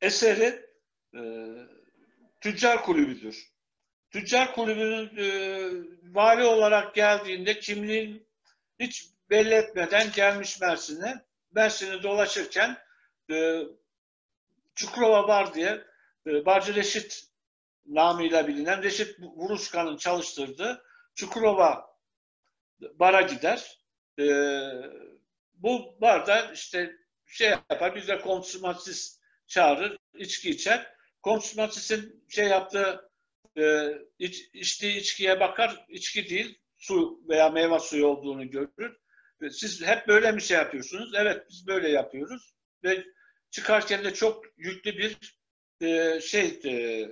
eseri 0.00 0.66
e, 1.14 1.20
Tüccar 2.40 2.82
Kulübü'dür. 2.82 3.52
Tüccar 4.10 4.54
Kulübü'nün 4.54 5.16
e, 5.16 5.26
vali 6.14 6.44
olarak 6.44 6.94
geldiğinde 6.94 7.58
kimliğin 7.58 8.28
hiç 8.78 9.10
belli 9.30 9.54
etmeden 9.54 10.12
gelmiş 10.12 10.60
Mersin'e. 10.60 11.24
Mersin'i 11.50 12.02
dolaşırken 12.02 12.78
e, 13.30 13.62
Çukurova 14.74 15.28
var 15.28 15.54
diye 15.54 15.84
e, 16.26 16.46
Barcı 16.46 16.74
Reşit 16.74 17.28
namıyla 17.88 18.48
bilinen 18.48 18.82
Reşit 18.82 19.20
Vuruşkan'ın 19.20 19.96
çalıştırdığı 19.96 20.82
Çukurova 21.14 21.86
bara 22.80 23.22
gider. 23.22 23.78
E, 24.18 24.24
bu 25.54 26.00
barda 26.00 26.52
işte 26.52 26.96
şey 27.26 27.48
yapar, 27.48 27.94
bir 27.94 28.06
de 28.06 28.20
konsumatist 28.20 29.22
çağırır, 29.46 29.98
içki 30.14 30.50
içer. 30.50 30.94
Konsumatistin 31.22 32.24
şey 32.28 32.46
yaptığı 32.46 33.10
e, 33.58 33.92
iç, 34.18 34.50
içtiği 34.52 34.96
içkiye 34.96 35.40
bakar, 35.40 35.84
içki 35.88 36.30
değil, 36.30 36.60
su 36.78 37.20
veya 37.28 37.50
meyve 37.50 37.78
suyu 37.78 38.06
olduğunu 38.06 38.50
görür. 38.50 38.96
Siz 39.50 39.82
hep 39.86 40.08
böyle 40.08 40.32
mi 40.32 40.42
şey 40.42 40.56
yapıyorsunuz? 40.56 41.12
Evet, 41.14 41.46
biz 41.50 41.66
böyle 41.66 41.88
yapıyoruz. 41.88 42.54
Ve 42.84 43.04
çıkarken 43.50 44.04
de 44.04 44.14
çok 44.14 44.44
yüklü 44.56 44.98
bir 44.98 45.38
e, 45.80 46.20
şey 46.20 46.60
e, 46.64 47.08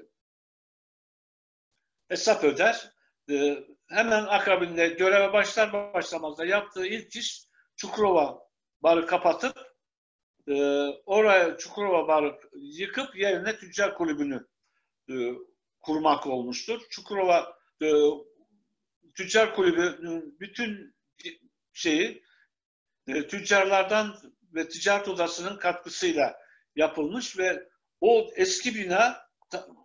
hesap 2.09 2.45
öder. 2.45 2.93
E, 3.31 3.65
hemen 3.89 4.25
akabinde 4.25 4.89
göreve 4.89 5.33
başlar 5.33 5.95
başlamaz 5.95 6.39
da 6.39 6.47
yaptığı 6.47 6.87
ilk 6.87 7.17
iş 7.17 7.47
Çukurova 7.77 8.49
barı 8.83 9.07
kapatıp 9.07 9.59
e, 10.49 10.55
oraya 11.07 11.57
Çukurova 11.57 12.09
barı 12.09 12.39
yıkıp 12.55 13.17
yerine 13.17 13.57
tüccar 13.57 13.95
kulübünü 13.95 14.47
e, 15.11 15.15
kurmak 15.81 16.27
olmuştur. 16.27 16.81
Çukurova 16.91 17.59
e, 17.83 17.89
tüccar 19.15 19.55
kulübünün 19.55 20.37
bütün 20.41 20.95
şeyi 21.73 22.23
e, 23.09 23.27
tüccarlardan 23.27 24.17
ve 24.55 24.69
ticaret 24.69 25.09
odasının 25.09 25.57
katkısıyla 25.57 26.37
yapılmış 26.77 27.39
ve 27.39 27.69
o 28.01 28.31
eski 28.37 28.75
bina 28.75 29.26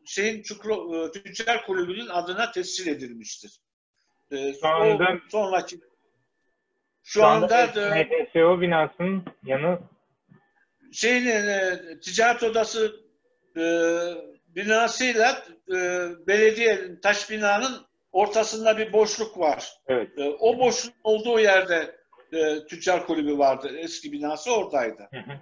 şeyin 0.06 0.42
Çukro, 0.44 1.06
e, 1.06 1.12
Tüccar 1.12 1.66
Kulübü'nün 1.66 2.08
adına 2.08 2.52
tescil 2.52 2.88
edilmiştir. 2.88 3.60
E, 4.32 4.54
şu 4.54 4.68
anda 4.68 5.04
o 5.04 5.30
sonraki 5.30 5.80
şu, 7.04 7.20
şu 7.20 7.26
anda, 7.26 7.58
anda 7.58 8.62
binasının 8.62 9.24
yanı 9.44 9.80
şeyin 10.92 11.28
e, 11.28 11.80
ticaret 12.04 12.44
odası 12.44 12.96
e, 13.58 13.64
binasıyla 14.56 15.44
e, 15.70 15.76
belediye 16.28 17.02
taş 17.02 17.30
binanın 17.30 17.86
ortasında 18.12 18.78
bir 18.78 18.94
boşluk 18.94 19.40
var. 19.40 19.74
Evet. 19.88 20.20
E, 20.20 20.30
o 20.30 20.60
boşluk 20.60 20.94
olduğu 21.04 21.40
yerde 21.40 21.96
e, 22.34 22.66
tüccar 22.66 23.06
kulübü 23.06 23.38
vardı. 23.38 23.78
Eski 23.78 24.12
binası 24.12 24.56
oradaydı. 24.56 25.08
Hı 25.14 25.20
hı. 25.20 25.40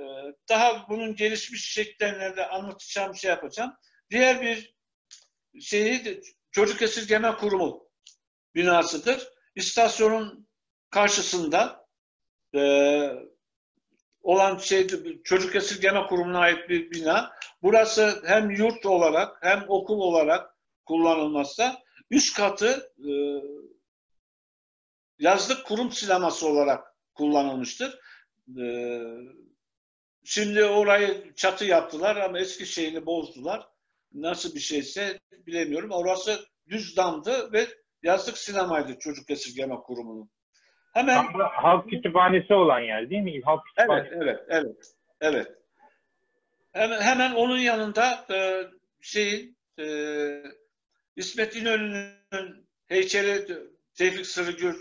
E, 0.00 0.34
daha 0.48 0.88
bunun 0.88 1.14
gelişmiş 1.14 1.72
şekillerini 1.72 2.36
de 2.36 2.48
anlatacağım, 2.48 3.14
şey 3.14 3.30
yapacağım. 3.30 3.72
Diğer 4.10 4.42
bir 4.42 4.74
şeyi 5.60 6.04
de, 6.04 6.20
çocuk 6.50 6.82
esirgeme 6.82 7.36
kurumu 7.36 7.88
binasıdır. 8.54 9.28
İstasyonun 9.54 10.48
karşısında 10.90 11.86
e, 12.54 12.62
olan 14.22 14.56
şey 14.58 14.86
çocuk 15.24 15.56
esirgeme 15.56 16.06
kurumuna 16.06 16.38
ait 16.38 16.68
bir 16.68 16.90
bina. 16.90 17.32
Burası 17.62 18.22
hem 18.26 18.50
yurt 18.50 18.86
olarak 18.86 19.36
hem 19.42 19.64
okul 19.68 19.98
olarak 19.98 20.56
kullanılmazsa 20.86 21.82
üst 22.10 22.36
katı 22.36 22.92
e, 22.98 23.10
yazlık 25.18 25.66
kurum 25.66 25.92
sineması 25.92 26.48
olarak 26.48 26.96
kullanılmıştır. 27.14 27.98
E, 28.58 28.64
şimdi 30.30 30.64
orayı 30.64 31.34
çatı 31.34 31.64
yaptılar 31.64 32.16
ama 32.16 32.38
eski 32.38 32.66
şeyini 32.66 33.06
bozdular. 33.06 33.68
Nasıl 34.12 34.54
bir 34.54 34.60
şeyse 34.60 35.20
bilemiyorum. 35.32 35.90
Orası 35.90 36.40
düz 36.68 36.96
damdı 36.96 37.52
ve 37.52 37.66
yazlık 38.02 38.38
sinemaydı 38.38 38.98
çocuk 38.98 39.30
esirgeme 39.30 39.74
kurumunun. 39.74 40.30
Hemen 40.92 41.24
halk 41.34 41.90
kütüphanesi 41.90 42.54
olan 42.54 42.80
yer 42.80 43.10
değil 43.10 43.22
mi? 43.22 43.40
Halk 43.44 43.60
kütüphanesi. 43.66 44.14
Evet, 44.14 44.26
evet, 44.26 44.40
evet. 44.48 44.76
Evet. 45.20 45.48
Hemen, 46.72 47.00
hemen 47.00 47.34
onun 47.34 47.58
yanında 47.58 48.26
e, 48.30 48.66
şeyin 49.00 49.56
e, 49.80 49.86
İsmet 51.16 51.56
İnönü'nün 51.56 52.68
heykeli 52.88 53.58
Tevfik 53.94 54.26
Sırıgür 54.26 54.80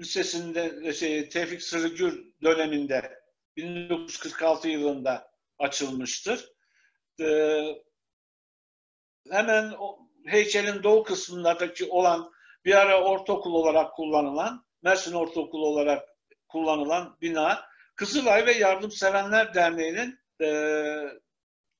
Lisesi'nde 0.00 0.92
şey, 0.92 1.28
Tevfik 1.28 1.62
Sırıgür 1.62 2.24
döneminde 2.42 3.21
1946 3.56 4.68
yılında 4.68 5.30
açılmıştır. 5.58 6.52
E, 7.20 7.26
hemen 9.30 9.72
heykelin 10.26 10.82
doğu 10.82 11.02
kısmındaki 11.02 11.84
olan 11.84 12.32
bir 12.64 12.74
ara 12.74 13.04
ortaokul 13.04 13.54
olarak 13.54 13.96
kullanılan 13.96 14.66
Mersin 14.82 15.12
Ortaokulu 15.12 15.66
olarak 15.66 16.08
kullanılan 16.48 17.16
bina 17.20 17.64
Kızılay 17.96 18.46
ve 18.46 18.52
Yardımsevenler 18.52 19.54
Derneği'nin 19.54 20.18
e, 20.40 20.48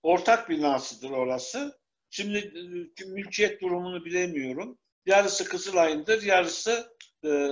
ortak 0.03 0.49
binasıdır 0.49 1.11
orası. 1.11 1.81
Şimdi 2.11 2.39
e, 2.39 3.05
mülkiyet 3.05 3.61
durumunu 3.61 4.05
bilemiyorum. 4.05 4.79
Yarısı 5.07 5.45
Kızılay'ındır, 5.45 6.23
yarısı 6.23 6.97
e, 7.25 7.49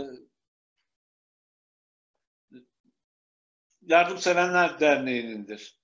Yardımsevenler 3.91 4.81
Derneği'nindir. 4.81 5.79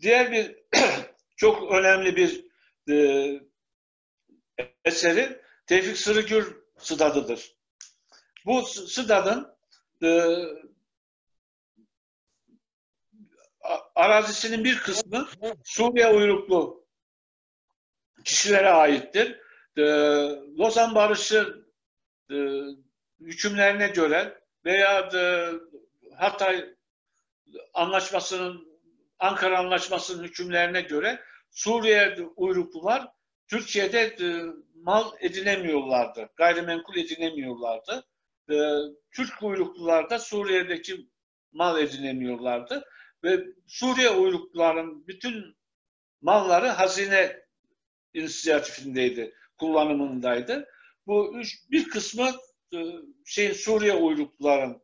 Diğer 0.00 0.32
bir 0.32 0.56
çok 1.36 1.72
önemli 1.72 2.16
bir 2.16 2.44
e, 2.90 3.40
eseri 4.84 5.42
Tevfik 5.66 5.96
Sırıgür 5.96 6.56
Sıdadı'dır. 6.78 7.56
Bu 8.46 8.62
Sıdad'ın 8.62 9.56
e, 10.02 10.08
arazisinin 13.94 14.64
bir 14.64 14.78
kısmı 14.78 15.28
Suriye 15.64 16.08
uyruklu 16.08 16.86
kişilere 18.24 18.70
aittir. 18.70 19.40
E, 19.76 19.82
Lozan 20.58 20.94
Barışı 20.94 21.64
e, 22.30 22.36
hükümlerine 23.20 23.88
göre 23.88 24.40
veya 24.64 25.12
de, 25.12 25.50
Hatay 26.16 26.74
Anlaşması'nın 27.74 28.72
Ankara 29.18 29.58
Anlaşması'nın 29.58 30.24
hükümlerine 30.24 30.80
göre 30.80 31.20
Suriye 31.50 32.16
uyruklular 32.36 33.08
Türkiye'de 33.48 34.00
e, 34.00 34.42
mal 34.74 35.12
edinemiyorlardı. 35.20 36.28
Gayrimenkul 36.36 36.96
edinemiyorlardı 36.96 38.06
e, 38.50 38.54
Türk 39.10 39.42
uyruklular 39.42 40.10
da 40.10 40.18
Suriye'deki 40.18 41.06
mal 41.52 41.80
edinemiyorlardı. 41.80 42.84
Ve 43.24 43.44
Suriye 43.66 44.10
uyrukluların 44.10 45.06
bütün 45.06 45.56
malları 46.20 46.68
hazine 46.68 47.42
inisiyatifindeydi, 48.14 49.34
kullanımındaydı. 49.58 50.68
Bu 51.06 51.38
üç, 51.40 51.70
bir 51.70 51.88
kısmı 51.88 52.30
şeyin 53.24 53.52
Suriye 53.52 53.94
uyrukluların 53.94 54.82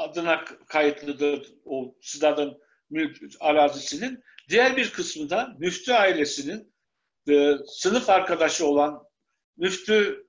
adına 0.00 0.44
kayıtlıdır 0.44 1.52
o 1.64 1.94
Sıdad'ın 2.02 2.58
mülk 2.90 3.16
arazisinin. 3.40 4.24
Diğer 4.48 4.76
bir 4.76 4.92
kısmı 4.92 5.30
da 5.30 5.54
müftü 5.58 5.92
ailesinin 5.92 6.74
e, 7.28 7.52
sınıf 7.66 8.10
arkadaşı 8.10 8.66
olan 8.66 9.04
müftü 9.56 10.26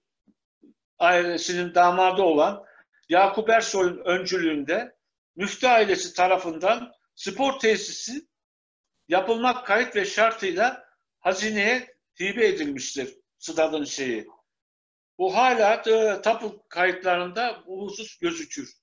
ailesinin 0.99 1.75
damadı 1.75 2.21
olan 2.21 2.63
Yakup 3.09 3.49
Ersoy'un 3.49 4.01
öncülüğünde 4.05 4.95
müftü 5.35 5.67
ailesi 5.67 6.13
tarafından 6.13 6.91
spor 7.15 7.59
tesisi 7.59 8.27
yapılmak 9.07 9.65
kayıt 9.65 9.95
ve 9.95 10.05
şartıyla 10.05 10.85
hazineye 11.19 11.95
hibe 12.19 12.47
edilmiştir 12.47 13.17
stadın 13.37 13.83
şeyi. 13.83 14.27
Bu 15.17 15.35
hala 15.35 15.73
e, 15.73 16.21
tapu 16.21 16.65
kayıtlarında 16.69 17.63
bu 17.67 17.85
husus 17.85 18.17
gözükür. 18.17 18.80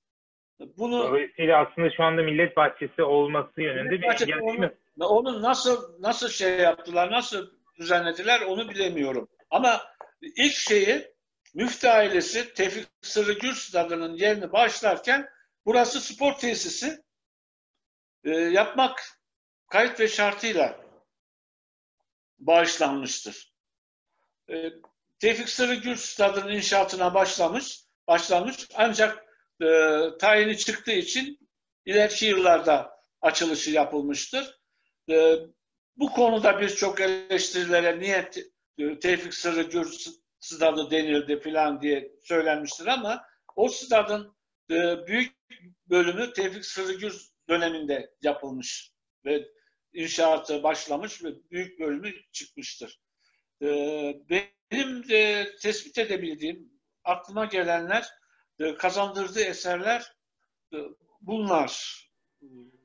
Bunu 0.60 1.08
Dolayısıyla 1.08 1.66
aslında 1.66 1.90
şu 1.90 2.04
anda 2.04 2.22
millet 2.22 2.56
bahçesi 2.56 3.02
olması 3.02 3.60
yönünde 3.60 4.02
bir. 4.02 4.40
Onu, 4.40 5.06
onu 5.06 5.42
nasıl 5.42 6.02
nasıl 6.02 6.28
şey 6.28 6.58
yaptılar, 6.58 7.10
nasıl 7.10 7.50
düzenlediler 7.78 8.40
onu 8.40 8.68
bilemiyorum. 8.68 9.28
Ama 9.50 9.80
ilk 10.22 10.54
şeyi 10.54 11.12
müftü 11.54 11.88
ailesi 11.88 12.54
Tevfik 12.54 12.86
Sırrı 13.02 13.32
Gürs 13.32 13.74
adının 13.74 14.14
yerini 14.14 14.52
başlarken 14.52 15.28
burası 15.66 16.00
spor 16.00 16.32
tesisi 16.32 17.02
e, 18.24 18.30
yapmak 18.30 19.02
kayıt 19.66 20.00
ve 20.00 20.08
şartıyla 20.08 20.80
bağışlanmıştır. 22.38 23.52
E, 24.50 24.70
Tevfik 25.18 25.48
Sırrı 25.48 25.74
Gürs 25.74 26.00
stadının 26.00 26.52
inşaatına 26.52 27.14
başlamış, 27.14 27.80
başlanmış 28.06 28.68
ancak 28.74 29.27
e, 29.62 29.98
tayini 30.18 30.58
çıktığı 30.58 30.92
için 30.92 31.38
ileriki 31.84 32.26
yıllarda 32.26 32.90
açılışı 33.20 33.70
yapılmıştır. 33.70 34.60
E, 35.10 35.34
bu 35.96 36.12
konuda 36.12 36.60
birçok 36.60 37.00
eleştirilere 37.00 38.00
niyet 38.00 38.38
Tevfik 39.00 39.34
Sırrı 39.34 39.62
Gür 39.62 39.96
stadı 40.40 40.90
denildi 40.90 41.40
falan 41.40 41.80
diye 41.80 42.12
söylenmiştir 42.22 42.86
ama 42.86 43.24
o 43.56 43.68
stadın 43.68 44.36
e, 44.70 45.06
büyük 45.06 45.32
bölümü 45.86 46.32
Tevfik 46.32 46.64
Sırrı 46.64 46.92
Gür 46.92 47.28
döneminde 47.48 48.10
yapılmış 48.22 48.92
ve 49.24 49.48
inşaatı 49.92 50.62
başlamış 50.62 51.24
ve 51.24 51.28
büyük 51.50 51.80
bölümü 51.80 52.12
çıkmıştır. 52.32 53.00
E, 53.62 53.66
benim 54.30 55.08
de 55.08 55.48
tespit 55.62 55.98
edebildiğim 55.98 56.72
aklıma 57.04 57.44
gelenler 57.44 58.02
e, 58.02 58.08
kazandırdığı 58.78 59.40
eserler 59.40 60.12
e, 60.74 60.78
bunlar. 61.20 62.04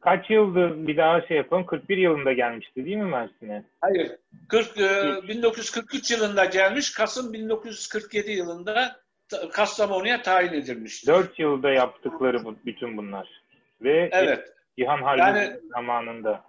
Kaç 0.02 0.30
yıldır 0.30 0.88
bir 0.88 0.98
daha 0.98 1.22
şey 1.22 1.38
yapalım? 1.38 1.66
41 1.66 1.98
yılında 1.98 2.34
gelmişti 2.34 2.86
değil 2.86 2.98
mi 2.98 3.10
Mersin'e? 3.10 3.64
Hayır. 3.82 4.12
40, 4.50 4.78
e, 4.78 5.28
1943 5.28 6.12
yılında 6.12 6.46
gelmiş. 6.46 6.94
Kasım 6.94 7.34
1947 7.34 8.32
yılında 8.32 9.04
Kastamonu'ya 9.52 10.22
tayin 10.22 10.54
edilmiştir. 10.54 11.08
4 11.08 11.40
yılda 11.40 11.72
yaptıkları 11.72 12.46
bu, 12.46 12.56
bütün 12.66 12.98
bunlar. 12.98 13.42
Ve 13.82 14.10
evet. 14.12 14.54
İhan 14.78 15.02
Harbi 15.02 15.20
yani, 15.20 15.60
zamanında. 15.74 16.44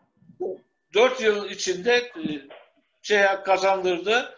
4 0.95 1.21
yıl 1.21 1.51
içinde 1.51 1.97
e, 1.97 2.25
şey 3.03 3.23
kazandırdı 3.45 4.35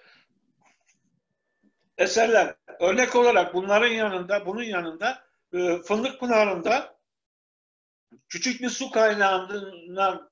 eserler. 1.98 2.54
Örnek 2.80 3.16
olarak 3.16 3.54
bunların 3.54 3.88
yanında, 3.88 4.46
bunun 4.46 4.62
yanında 4.62 5.24
e, 5.52 5.78
Fındık 5.82 6.20
Pınarı'nda 6.20 6.98
küçük 8.28 8.62
bir 8.62 8.68
su 8.68 8.90
kaynağından 8.90 10.30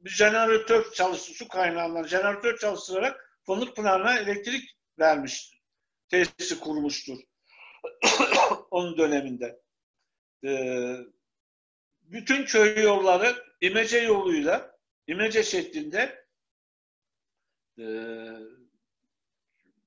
bir 0.00 0.10
jeneratör 0.10 0.92
çalıştı, 0.92 1.32
su 1.32 1.48
kaynağından 1.48 2.04
jeneratör 2.04 2.58
çalıştırarak 2.58 3.40
Fındık 3.46 3.76
Pınarı'na 3.76 4.18
elektrik 4.18 4.76
vermiş, 4.98 5.52
tesisi 6.08 6.60
kurmuştur. 6.60 7.18
Onun 8.70 8.98
döneminde. 8.98 9.60
Ee, 10.44 10.96
bütün 12.00 12.44
köy 12.44 12.82
yolları 12.82 13.44
imece 13.60 13.98
yoluyla, 13.98 14.78
imece 15.06 15.42
şeklinde 15.42 16.26
e, 17.78 17.84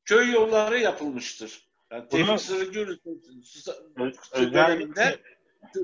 köy 0.09 0.31
yolları 0.31 0.79
yapılmıştır. 0.79 1.61
Yani 1.91 2.07
Tevfik 2.07 2.41
Sırıgül 2.41 2.97
döneminde 4.53 5.17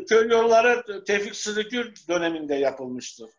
köy 0.10 0.30
yolları 0.30 1.04
Tevfik 1.04 1.36
Sırıgül 1.36 1.94
döneminde 2.10 2.56
yapılmıştır. 2.56 3.30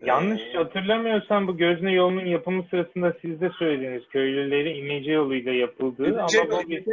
Yanlış 0.00 0.40
ee, 0.40 0.56
hatırlamıyorsam 0.56 1.48
bu 1.48 1.56
Gözne 1.56 1.92
yolunun 1.92 2.26
yapımı 2.26 2.66
sırasında 2.70 3.16
siz 3.22 3.40
de 3.40 3.50
söylediğiniz 3.58 4.08
köylüleri 4.08 4.78
imece 4.78 5.12
yoluyla 5.12 5.52
yapıldığı 5.52 6.06
imece 6.06 6.40
ama 6.40 6.50
bu 6.50 6.68
bir, 6.68 6.84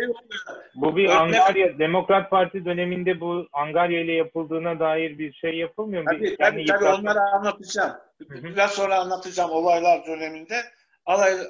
bu 0.76 0.98
bir 0.98 1.10
Angarya 1.10 1.80
Demokrat 1.80 2.30
Parti 2.30 2.66
döneminde 2.66 3.20
bu 3.20 3.48
Angarya 3.54 4.02
ile 4.02 4.12
yapıldığına 4.12 4.80
dair 4.80 5.18
bir 5.18 5.34
şey 5.34 5.58
yapılmıyor 5.58 6.04
mu? 6.04 6.10
Tabii, 6.12 6.36
tabii, 6.38 6.66
tabii 6.66 6.86
onları 6.86 7.20
anlatacağım. 7.20 7.92
Biraz 8.30 8.72
sonra 8.72 9.00
anlatacağım 9.00 9.52
olaylar 9.52 10.06
döneminde 10.08 10.56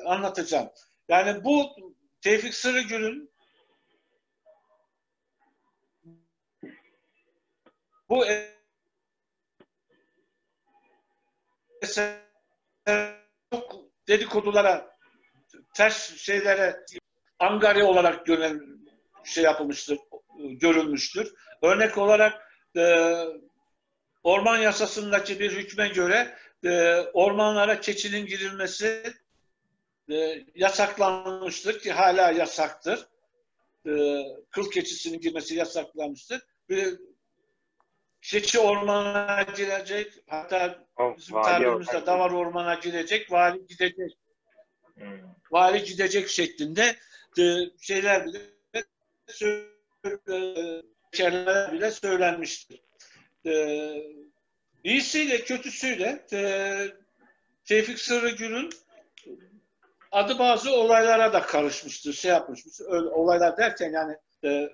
anlatacağım. 0.06 0.68
Yani 1.10 1.44
bu 1.44 1.76
Tevfik 2.22 2.54
Sırıgül'ün 2.54 3.32
bu 8.10 8.26
çok 13.52 13.76
dedikodulara, 14.08 14.98
ters 15.74 16.16
şeylere 16.18 16.86
Angarya 17.40 17.86
olarak 17.86 18.26
gören 18.26 18.62
şey 19.24 19.44
yapılmıştır, 19.44 19.98
görülmüştür. 20.40 21.34
Örnek 21.62 21.98
olarak 21.98 22.52
e, 22.78 23.14
orman 24.24 24.58
yasasındaki 24.58 25.40
bir 25.40 25.52
hükme 25.52 25.88
göre 25.88 26.38
e, 26.64 27.00
ormanlara 27.14 27.80
keçinin 27.80 28.26
girilmesi 28.26 29.14
e, 30.12 30.46
yasaklanmıştır 30.56 31.80
ki 31.80 31.92
hala 31.92 32.32
yasaktır. 32.32 33.08
E, 33.88 34.24
kıl 34.52 34.72
keçisinin 34.72 35.20
girmesi 35.20 35.56
yasaklanmıştır. 35.56 36.42
Bir 36.70 37.00
keçi 38.22 38.60
ormana 38.60 39.46
girecek, 39.58 40.14
hatta 40.28 40.86
oh, 40.98 41.18
bizim 41.18 41.42
tabirimizde 41.42 42.06
davar 42.06 42.32
ormana 42.32 42.74
girecek, 42.74 43.32
vali 43.32 43.68
gidecek. 43.68 44.18
Hmm. 44.96 45.20
Vali 45.52 45.84
gidecek 45.84 46.30
şeklinde 46.30 46.96
e, 47.40 47.44
şeyler 47.82 48.26
bile 48.26 48.42
şeyler 51.12 51.74
bile 51.74 51.92
söylenmiştir. 51.92 52.82
E, 53.46 53.94
iyisiyle 54.84 55.44
kötüsüyle 55.44 56.26
e, 56.34 56.40
Tevfik 57.66 58.00
Sırrıgül'ün 58.00 58.70
adı 60.12 60.40
bazı 60.40 60.72
olaylara 60.72 61.34
da 61.34 61.42
karışmıştır, 61.42 62.14
şey 62.14 62.32
yapmıştır. 62.32 62.86
Öyle, 62.90 63.08
olaylar 63.08 63.58
derken 63.58 63.92
yani 63.92 64.18
e, 64.44 64.70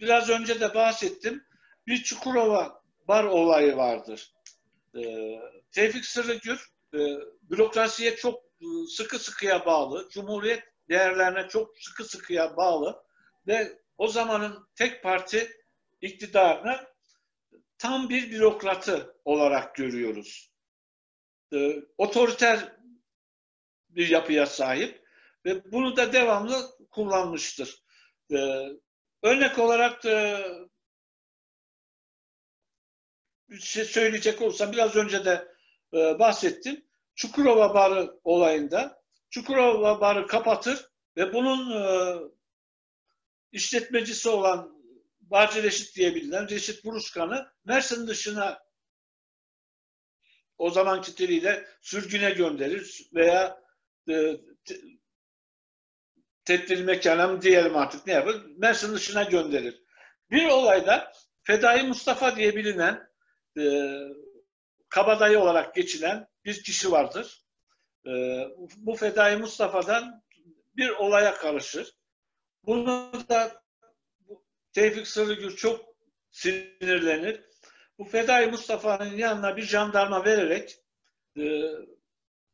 biraz 0.00 0.30
önce 0.30 0.60
de 0.60 0.74
bahsettim. 0.74 1.44
Bir 1.86 2.02
Çukurova 2.02 2.82
bar 3.08 3.24
olayı 3.24 3.76
vardır. 3.76 4.32
E, 4.96 5.34
Tevfik 5.72 6.04
Sırrıgür 6.04 6.68
e, 6.94 6.98
bürokrasiye 7.42 8.16
çok 8.16 8.44
e, 8.44 8.66
sıkı 8.88 9.18
sıkıya 9.18 9.66
bağlı, 9.66 10.08
cumhuriyet 10.10 10.62
değerlerine 10.88 11.48
çok 11.48 11.78
sıkı 11.78 12.04
sıkıya 12.04 12.56
bağlı 12.56 13.02
ve 13.46 13.78
o 13.98 14.08
zamanın 14.08 14.68
tek 14.74 15.02
parti 15.02 15.48
iktidarını 16.00 16.80
tam 17.78 18.08
bir 18.08 18.30
bürokratı 18.30 19.16
olarak 19.24 19.74
görüyoruz. 19.74 20.50
E, 21.54 21.76
otoriter 21.98 22.76
bir 23.96 24.08
yapıya 24.08 24.46
sahip 24.46 25.04
ve 25.44 25.72
bunu 25.72 25.96
da 25.96 26.12
devamlı 26.12 26.70
kullanmıştır. 26.90 27.84
Ee, 28.32 28.68
örnek 29.22 29.58
olarak 29.58 30.04
bir 33.48 33.60
şey 33.60 33.84
söyleyecek 33.84 34.42
olsam 34.42 34.72
biraz 34.72 34.96
önce 34.96 35.24
de 35.24 35.48
e, 35.94 36.18
bahsettim. 36.18 36.84
Çukurova 37.14 37.74
Barı 37.74 38.20
olayında 38.24 39.02
Çukurova 39.30 40.00
Barı 40.00 40.26
kapatır 40.26 40.88
ve 41.16 41.32
bunun 41.32 41.70
e, 41.70 42.16
işletmecisi 43.52 44.28
olan 44.28 44.84
Barcı 45.20 45.62
Reşit 45.62 45.96
diye 45.96 46.14
bilinen 46.14 46.48
Reşit 46.48 46.84
Buruskan'ı 46.84 47.52
Mersin 47.64 48.06
dışına 48.06 48.64
o 50.58 50.70
zamanki 50.70 51.16
diliyle 51.16 51.68
sürgüne 51.82 52.30
gönderir 52.30 53.08
veya 53.14 53.46
e, 53.46 53.63
tedbir 56.44 56.84
mekanım 56.84 57.42
diyelim 57.42 57.76
artık 57.76 58.06
ne 58.06 58.12
yapar? 58.12 58.36
Mersin 58.56 58.94
dışına 58.94 59.22
gönderir. 59.22 59.82
Bir 60.30 60.46
olayda 60.46 61.12
Fedai 61.42 61.82
Mustafa 61.82 62.36
diye 62.36 62.56
bilinen 62.56 63.08
e, 63.58 63.62
kabadayı 64.88 65.38
olarak 65.38 65.74
geçilen 65.74 66.28
bir 66.44 66.62
kişi 66.62 66.92
vardır. 66.92 67.44
E, 68.06 68.10
bu 68.76 68.96
Fedai 68.96 69.36
Mustafa'dan 69.36 70.22
bir 70.76 70.90
olaya 70.90 71.34
karışır. 71.34 71.94
Bunu 72.64 73.12
da 73.28 73.62
Tevfik 74.72 75.06
Sırrıgül 75.06 75.56
çok 75.56 75.84
sinirlenir. 76.30 77.40
Bu 77.98 78.04
Fedai 78.04 78.46
Mustafa'nın 78.46 79.16
yanına 79.16 79.56
bir 79.56 79.62
jandarma 79.62 80.24
vererek 80.24 80.78
e, 81.38 81.62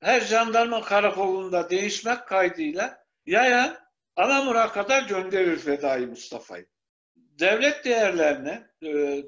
her 0.00 0.20
jandarma 0.20 0.82
karakolunda 0.82 1.70
değişmek 1.70 2.26
kaydıyla 2.26 3.04
yaya 3.26 3.90
Anamur'a 4.16 4.72
kadar 4.72 5.02
gönderir 5.02 5.56
Fedai 5.56 6.06
Mustafa'yı. 6.06 6.66
Devlet 7.16 7.84
değerlerine 7.84 8.70
e, 8.82 9.22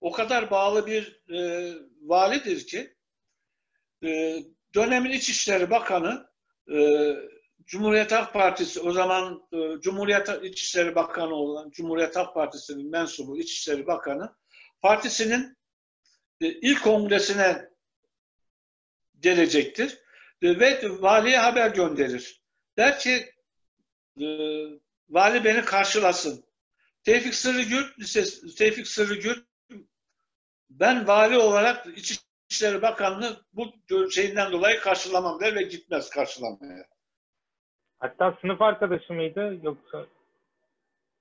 o 0.00 0.12
kadar 0.12 0.50
bağlı 0.50 0.86
bir 0.86 1.22
e, 1.34 1.72
validir 2.02 2.66
ki 2.66 2.94
e, 4.04 4.38
dönemin 4.74 5.10
İçişleri 5.10 5.70
Bakanı 5.70 6.30
e, 6.72 6.76
Cumhuriyet 7.64 8.12
Halk 8.12 8.32
Partisi 8.32 8.80
o 8.80 8.92
zaman 8.92 9.48
e, 9.52 9.80
Cumhuriyet 9.80 10.28
İçişleri 10.42 10.94
Bakanı 10.94 11.34
olan 11.34 11.70
Cumhuriyet 11.70 12.16
Halk 12.16 12.34
Partisi'nin 12.34 12.90
mensubu 12.90 13.38
İçişleri 13.38 13.86
Bakanı 13.86 14.34
partisinin 14.80 15.58
e, 16.40 16.48
ilk 16.48 16.82
kongresine 16.82 17.70
gelecektir 19.20 19.98
ve 20.42 20.80
valiye 21.02 21.38
haber 21.38 21.70
gönderir. 21.70 22.42
Der 22.76 22.98
ki 22.98 23.30
e, 24.20 24.26
vali 25.08 25.44
beni 25.44 25.64
karşılasın. 25.64 26.44
Tevfik 27.04 27.34
Sırrıgül, 27.34 27.84
Tevfik 28.56 28.86
Sırrıgül 28.86 29.42
ben 30.70 31.06
vali 31.06 31.38
olarak 31.38 31.86
İçişleri 31.96 32.82
Bakanlığı 32.82 33.44
bu 33.52 33.72
şeyinden 34.10 34.52
dolayı 34.52 34.80
karşılamam 34.80 35.40
der 35.40 35.54
ve 35.54 35.62
gitmez 35.62 36.10
karşılamaya. 36.10 36.86
Hatta 37.98 38.38
sınıf 38.40 38.62
arkadaşı 38.62 39.12
mıydı 39.12 39.58
yoksa? 39.62 40.06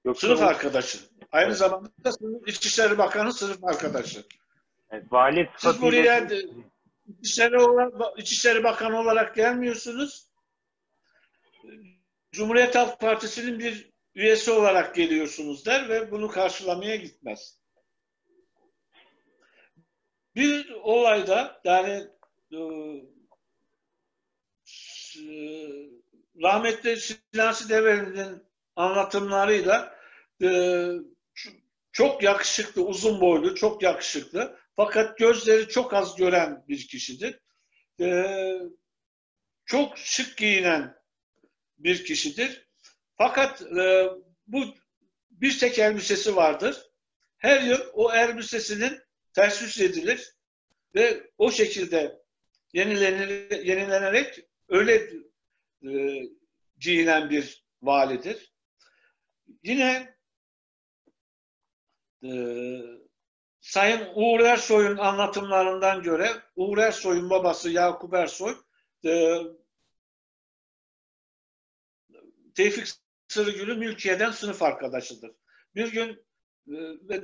yoksa 0.05 0.27
sınıf 0.27 0.41
arkadaşı. 0.41 0.97
Aynı 1.32 1.47
evet. 1.47 1.58
zamanda 1.58 1.89
İçişleri 2.47 2.97
Bakanı 2.97 3.34
sınıf 3.34 3.63
arkadaşı. 3.63 4.25
Evet, 4.91 5.05
vali 5.12 5.49
Siz 5.58 5.82
buraya 5.82 6.29
İçişleri, 7.22 7.58
olarak, 7.58 8.19
İçişleri 8.19 8.63
Bakanı 8.63 9.00
olarak 9.00 9.36
gelmiyorsunuz. 9.36 10.30
Cumhuriyet 12.32 12.76
Halk 12.76 13.00
Partisi'nin 13.00 13.60
bir 13.60 13.91
üyesi 14.15 14.52
olarak 14.52 14.95
geliyorsunuz 14.95 15.65
der 15.65 15.89
ve 15.89 16.12
bunu 16.12 16.28
karşılamaya 16.28 16.95
gitmez. 16.95 17.60
Bir 20.36 20.72
olayda 20.72 21.62
yani 21.63 22.08
e, 22.52 22.60
rahmetli 26.43 26.98
Sinasi 26.98 27.69
Develi'nin 27.69 28.43
anlatımlarıyla 28.76 29.95
e, 30.41 30.50
çok 31.91 32.24
yakışıklı, 32.24 32.86
uzun 32.86 33.22
boylu, 33.22 33.56
çok 33.56 33.84
yakışıklı 33.84 34.59
fakat 34.79 35.17
gözleri 35.17 35.67
çok 35.67 35.93
az 35.93 36.15
gören 36.15 36.63
bir 36.67 36.87
kişidir. 36.87 37.39
E, 38.01 38.25
çok 39.65 39.97
şık 39.97 40.37
giyinen 40.37 40.95
bir 41.77 42.05
kişidir. 42.05 42.67
Fakat 43.17 43.61
e, 43.61 44.07
bu 44.47 44.75
bir 45.31 45.59
tek 45.59 45.79
elbisesi 45.79 46.35
vardır. 46.35 46.77
Her 47.37 47.61
yıl 47.61 47.79
o 47.93 48.13
elbisesinin 48.13 48.99
ters 49.33 49.79
edilir 49.79 50.33
ve 50.95 51.31
o 51.37 51.51
şekilde 51.51 52.19
yenilenir, 52.73 53.65
yenilenerek 53.65 54.39
öyle 54.69 55.09
e, 55.83 56.21
giyinen 56.77 57.29
bir 57.29 57.65
validir. 57.81 58.53
Yine 59.63 60.15
e, 62.23 62.29
Sayın 63.62 64.08
Uğur 64.15 64.39
Ersoy'un 64.39 64.98
anlatımlarından 64.98 66.04
göre 66.04 66.30
Uğur 66.56 66.78
Ersoy'un 66.78 67.30
babası 67.30 67.69
Yakup 67.69 68.13
Ersoy 68.13 68.56
e, 69.06 69.38
Tevfik 72.56 72.88
Sırıgül'ü 73.28 73.76
mülkiyeden 73.76 74.32
sınıf 74.32 74.62
arkadaşıdır. 74.62 75.32
Bir 75.76 75.91
gün 75.91 76.26
e, 76.67 77.22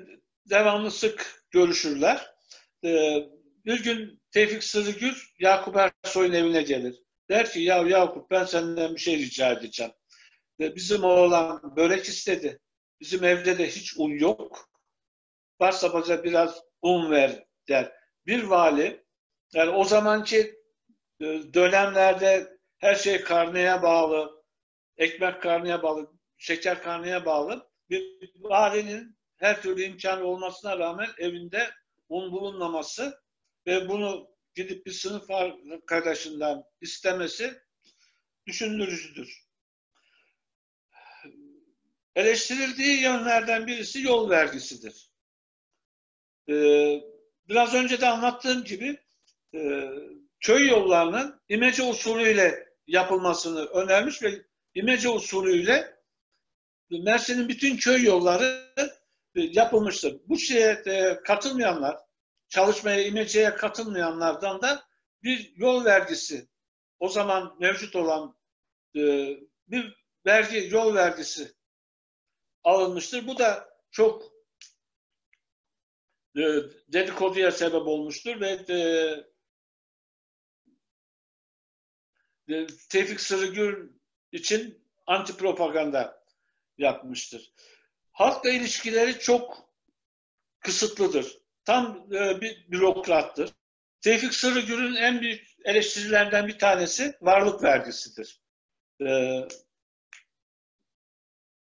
devamlı 0.49 0.91
sık 0.91 1.43
görüşürler. 1.51 2.35
E, 2.83 3.19
bir 3.65 3.83
gün 3.83 4.21
Tevfik 4.31 4.63
Sırıgül 4.63 5.13
Yakup 5.39 5.75
Ersoy'un 5.77 6.33
evine 6.33 6.61
gelir. 6.61 7.03
Der 7.29 7.51
ki 7.51 7.59
ya 7.59 7.77
Yakup 7.77 8.31
ben 8.31 8.45
senden 8.45 8.95
bir 8.95 8.99
şey 8.99 9.17
rica 9.17 9.51
edeceğim. 9.51 9.91
Ve 10.59 10.75
bizim 10.75 11.03
oğlan 11.03 11.75
börek 11.75 12.05
istedi. 12.05 12.59
Bizim 12.99 13.23
evde 13.23 13.57
de 13.57 13.67
hiç 13.67 13.97
un 13.97 14.09
yok. 14.09 14.74
Varsa 15.59 16.01
bize 16.01 16.23
biraz 16.23 16.61
un 16.81 17.11
ver 17.11 17.45
der. 17.67 17.91
Bir 18.25 18.43
vali 18.43 19.05
yani 19.53 19.69
o 19.69 19.83
zamanki 19.83 20.55
e, 21.21 21.25
dönemlerde 21.53 22.57
her 22.77 22.95
şey 22.95 23.21
karneye 23.21 23.81
bağlı, 23.81 24.43
ekmek 24.97 25.41
karneye 25.41 25.83
bağlı, 25.83 26.11
şeker 26.37 26.81
karneye 26.81 27.25
bağlı. 27.25 27.69
Bir 27.89 28.31
valinin 28.35 29.17
her 29.37 29.61
türlü 29.61 29.83
imkanı 29.83 30.23
olmasına 30.23 30.79
rağmen 30.79 31.09
evinde 31.17 31.69
un 32.09 32.31
bulunmaması 32.31 33.21
ve 33.67 33.89
bunu 33.89 34.35
gidip 34.55 34.85
bir 34.85 34.91
sınıf 34.91 35.31
arkadaşından 35.31 36.63
istemesi 36.81 37.61
düşündürücüdür. 38.47 39.45
Eleştirildiği 42.15 43.01
yönlerden 43.01 43.67
birisi 43.67 44.01
yol 44.01 44.29
vergisidir. 44.29 45.04
Ee, 46.49 47.01
biraz 47.49 47.73
önce 47.73 48.01
de 48.01 48.07
anlattığım 48.07 48.63
gibi 48.63 48.97
e, 49.55 49.89
köy 50.39 50.67
yollarının 50.67 51.41
imece 51.49 51.83
usulüyle 51.83 52.67
yapılmasını 52.87 53.65
önermiş 53.65 54.23
ve 54.23 54.45
imece 54.73 55.09
usulüyle 55.09 55.95
Mersin'in 56.89 57.49
bütün 57.49 57.77
köy 57.77 58.03
yolları 58.03 58.73
e, 59.35 59.41
yapılmıştır. 59.41 60.21
Bu 60.27 60.37
şeye 60.37 60.83
katılmayanlar 61.23 61.97
çalışmaya, 62.49 63.03
imeceye 63.03 63.55
katılmayanlardan 63.55 64.61
da 64.61 64.83
bir 65.23 65.53
yol 65.55 65.85
vergisi, 65.85 66.49
o 66.99 67.09
zaman 67.09 67.55
mevcut 67.59 67.95
olan 67.95 68.37
e, 68.95 69.01
bir 69.67 70.05
vergi, 70.25 70.67
yol 70.71 70.95
vergisi 70.95 71.53
alınmıştır. 72.63 73.27
Bu 73.27 73.37
da 73.37 73.69
çok 73.91 74.34
dedikoduya 76.93 77.51
sebep 77.51 77.87
olmuştur 77.87 78.39
ve 78.39 78.49
e, 78.69 78.77
e, 82.55 82.67
Tevfik 82.89 83.21
Sırıgül 83.21 83.89
için 84.31 84.85
anti 85.07 85.37
propaganda 85.37 86.25
yapmıştır. 86.77 87.53
Halkla 88.11 88.49
ilişkileri 88.49 89.19
çok 89.19 89.69
kısıtlıdır 90.59 91.45
tam 91.65 92.07
e, 92.13 92.41
bir 92.41 92.71
bürokrattır. 92.71 93.49
Tevfik 94.01 94.33
Sırrıgül'ün 94.33 94.95
en 94.95 95.21
büyük 95.21 95.55
eleştirilerinden 95.65 96.47
bir 96.47 96.59
tanesi 96.59 97.17
varlık 97.21 97.63
vergisidir. 97.63 98.41
E, 99.01 99.39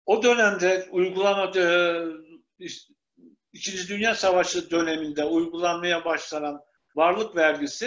o 0.06 0.24
dönemde 0.24 0.88
uygulamadığı 0.92 2.26
İkinci 3.56 3.88
Dünya 3.88 4.16
Savaşı 4.16 4.72
döneminde 4.72 5.24
uygulanmaya 5.24 6.06
başlanan 6.06 6.62
varlık 6.96 7.36
vergisi 7.36 7.86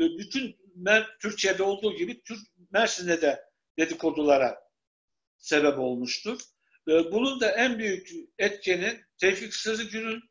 e, 0.00 0.04
bütün 0.18 0.56
Türkiye'de 1.20 1.62
olduğu 1.62 1.96
gibi 1.96 2.22
Mersin'de 2.70 3.22
de 3.22 3.44
dedikodulara 3.78 4.60
sebep 5.36 5.78
olmuştur. 5.78 6.40
E, 6.88 7.12
bunun 7.12 7.40
da 7.40 7.50
en 7.50 7.78
büyük 7.78 8.10
etkeni 8.38 9.00
Tevfik 9.20 9.54
Sırrıgül'ün 9.54 10.22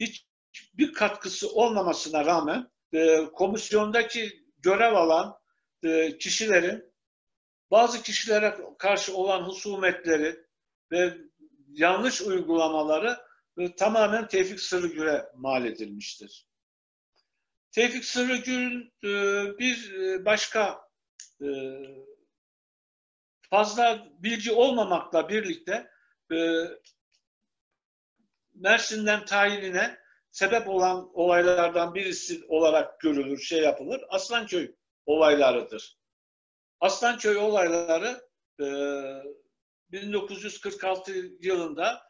hiç 0.00 0.26
bir 0.74 0.92
katkısı 0.92 1.48
olmamasına 1.48 2.24
rağmen 2.24 2.70
e, 2.92 3.24
komisyondaki 3.24 4.44
görev 4.58 4.94
alan 4.94 5.40
kişilerin 6.20 6.92
bazı 7.70 8.02
kişilere 8.02 8.58
karşı 8.78 9.16
olan 9.16 9.42
husumetleri 9.42 10.36
ve 10.92 11.18
yanlış 11.68 12.22
uygulamaları 12.22 13.29
tamamen 13.68 14.28
Tevfik 14.28 14.60
Sırrıgül'e 14.60 15.26
mal 15.34 15.64
edilmiştir. 15.64 16.46
Tevfik 17.72 18.04
Sırrıgül'ün 18.04 18.92
e, 19.04 19.08
bir 19.58 19.94
e, 19.94 20.24
başka 20.24 20.80
e, 21.42 21.48
fazla 23.50 24.08
bilgi 24.18 24.52
olmamakla 24.52 25.28
birlikte 25.28 25.90
e, 26.32 26.64
Mersin'den 28.54 29.24
tayinine 29.24 29.98
sebep 30.30 30.68
olan 30.68 31.10
olaylardan 31.14 31.94
birisi 31.94 32.44
olarak 32.48 33.00
görülür, 33.00 33.38
şey 33.38 33.62
yapılır. 33.62 34.04
Aslanköy 34.08 34.74
olaylarıdır. 35.06 35.98
Aslanköy 36.80 37.36
olayları 37.36 38.20
e, 38.60 38.66
1946 39.92 41.12
yılında 41.40 41.92
e, 41.94 42.09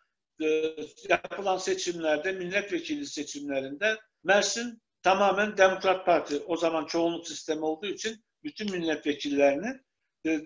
yapılan 1.08 1.56
seçimlerde, 1.56 2.32
milletvekili 2.32 3.06
seçimlerinde 3.06 3.98
Mersin 4.24 4.82
tamamen 5.02 5.56
Demokrat 5.56 6.06
Parti, 6.06 6.38
o 6.38 6.56
zaman 6.56 6.86
çoğunluk 6.86 7.28
sistemi 7.28 7.64
olduğu 7.64 7.86
için 7.86 8.24
bütün 8.44 8.70
milletvekillerini 8.70 9.80
e, 10.26 10.40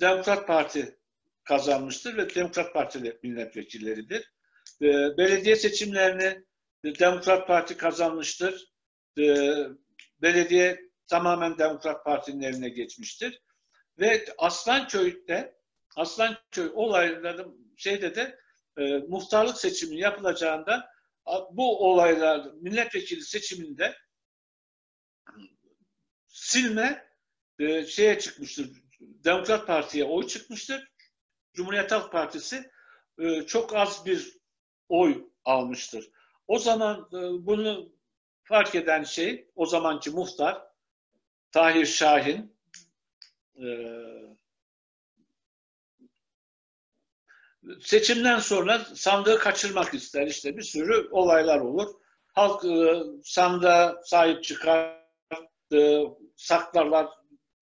Demokrat 0.00 0.46
Parti 0.46 0.98
kazanmıştır 1.44 2.16
ve 2.16 2.34
Demokrat 2.34 2.74
Partili 2.74 3.18
milletvekilleridir. 3.22 4.32
E, 4.82 4.86
belediye 5.18 5.56
seçimlerini 5.56 6.44
Demokrat 6.84 7.46
Parti 7.46 7.76
kazanmıştır. 7.76 8.68
Belediye 10.22 10.80
tamamen 11.06 11.58
Demokrat 11.58 12.04
Parti'nin 12.04 12.42
eline 12.42 12.68
geçmiştir. 12.68 13.42
Ve 13.98 14.24
Aslanköy'de 14.38 15.58
Aslanköy 15.96 16.70
olayları 16.74 17.46
şeyde 17.76 18.14
de 18.14 18.38
e, 18.78 18.98
muhtarlık 18.98 19.56
seçimi 19.56 20.00
yapılacağında 20.00 20.90
bu 21.50 21.90
olaylar 21.90 22.50
milletvekili 22.60 23.22
seçiminde 23.22 23.96
silme 26.26 27.08
e, 27.58 27.86
şeye 27.86 28.18
çıkmıştır. 28.18 28.70
Demokrat 29.00 29.66
Parti'ye 29.66 30.04
oy 30.04 30.26
çıkmıştır. 30.26 30.92
Cumhuriyet 31.52 31.92
Halk 31.92 32.12
Partisi 32.12 32.70
e, 33.18 33.42
çok 33.42 33.76
az 33.76 34.06
bir 34.06 34.36
oy 34.88 35.24
almıştır. 35.44 36.10
O 36.46 36.58
zaman 36.58 37.08
e, 37.12 37.46
bunu 37.46 37.92
fark 38.42 38.74
eden 38.74 39.02
şey 39.04 39.50
o 39.54 39.66
zamanki 39.66 40.10
muhtar 40.10 40.62
Tahir 41.50 41.86
Şahin 41.86 42.56
e, 43.56 43.66
seçimden 47.80 48.38
sonra 48.38 48.78
sandığı 48.78 49.38
kaçırmak 49.38 49.94
ister. 49.94 50.26
İşte 50.26 50.56
bir 50.56 50.62
sürü 50.62 51.08
olaylar 51.10 51.60
olur. 51.60 51.94
Halk 52.34 52.64
e, 52.64 53.02
sandığa 53.24 54.00
sahip 54.04 54.44
çıkar. 54.44 54.98
e, 55.72 56.02
saklarlar, 56.36 57.08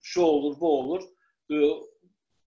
şu 0.01 0.21
olur, 0.21 0.59
bu 0.59 0.79
olur. 0.79 1.03
E, 1.51 1.55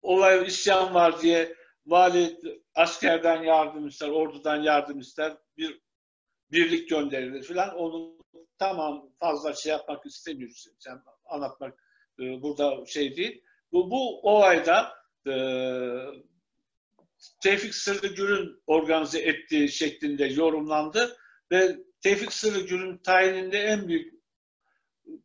olay 0.02 0.46
isyan 0.46 0.94
var 0.94 1.20
diye 1.20 1.56
vali 1.86 2.40
askerden 2.74 3.42
yardım 3.42 3.86
ister, 3.86 4.08
ordudan 4.08 4.62
yardım 4.62 4.98
ister, 4.98 5.36
bir 5.56 5.80
birlik 6.52 6.88
gönderilir 6.88 7.42
filan. 7.42 7.74
Onu 7.76 8.16
tamam 8.58 9.10
fazla 9.20 9.54
şey 9.54 9.72
yapmak 9.72 10.06
istemiyorsun. 10.06 10.72
Sen 10.78 11.02
anlatmak 11.24 11.84
e, 12.20 12.42
burada 12.42 12.86
şey 12.86 13.16
değil. 13.16 13.42
Bu, 13.72 13.90
bu 13.90 14.20
olayda 14.22 14.92
Tevfik 17.42 17.74
Sırrı 17.74 18.14
Gür'ün 18.14 18.62
organize 18.66 19.20
ettiği 19.20 19.68
şeklinde 19.68 20.24
yorumlandı 20.24 21.16
ve 21.52 21.76
Tevfik 22.00 22.32
Sırrı 22.32 22.60
Gür'ün 22.60 22.98
tayininde 22.98 23.58
en 23.58 23.88
büyük 23.88 24.14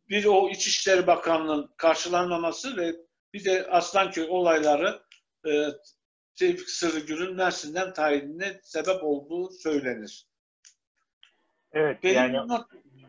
bir 0.08 0.24
o 0.24 0.48
İçişleri 0.50 1.06
Bakanlığı'nın 1.06 1.70
karşılanmaması 1.76 2.76
ve 2.76 2.92
bir 3.34 3.44
de 3.44 3.66
Aslanköy 3.66 4.26
olayları 4.28 5.00
e, 5.46 5.50
Tevfik 6.38 6.70
Sırrı 6.70 7.06
Gür'ün 7.06 7.36
Mersin'den 7.36 7.92
tayinine 7.92 8.60
sebep 8.62 9.04
olduğu 9.04 9.50
söylenir. 9.50 10.26
Evet 11.72 12.02
Benim 12.02 12.16
yani 12.16 12.38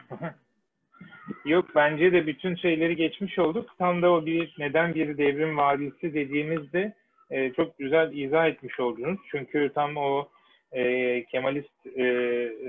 Yok 1.46 1.70
bence 1.76 2.12
de 2.12 2.28
bütün 2.28 2.56
şeyleri 2.56 2.96
geçmiş 2.96 3.40
olduk. 3.40 3.76
Tam 3.78 4.02
da 4.02 4.12
o 4.12 4.26
bir 4.26 4.56
neden 4.58 4.96
bir 4.96 5.18
devrim 5.18 5.58
vadisi 5.58 6.14
dediğimizde 6.14 6.96
e, 7.32 7.54
çok 7.54 7.78
güzel 7.78 8.14
izah 8.14 8.48
etmiş 8.48 8.80
oldunuz. 8.80 9.20
Çünkü 9.32 9.72
tam 9.76 9.98
o 9.98 10.28
e, 10.72 11.24
Kemalist 11.24 11.86
e, 11.96 12.04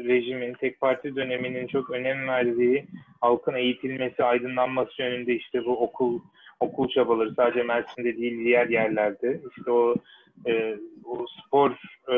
rejimin, 0.05 0.55
tek 0.55 0.81
parti 0.81 1.16
döneminin 1.16 1.66
çok 1.66 1.90
önem 1.90 2.29
verdiği 2.29 2.85
halkın 3.20 3.55
eğitilmesi, 3.55 4.25
aydınlanması 4.25 5.03
yönünde 5.03 5.35
işte 5.35 5.64
bu 5.64 5.83
okul 5.83 6.20
okul 6.61 6.88
çabaları 6.88 7.35
sadece 7.35 7.62
Mersin'de 7.62 8.16
değil 8.16 8.44
diğer 8.44 8.68
yerlerde 8.68 9.40
işte 9.57 9.70
o, 9.70 9.94
e, 10.46 10.77
o 11.05 11.27
spor 11.27 11.70
e, 12.09 12.16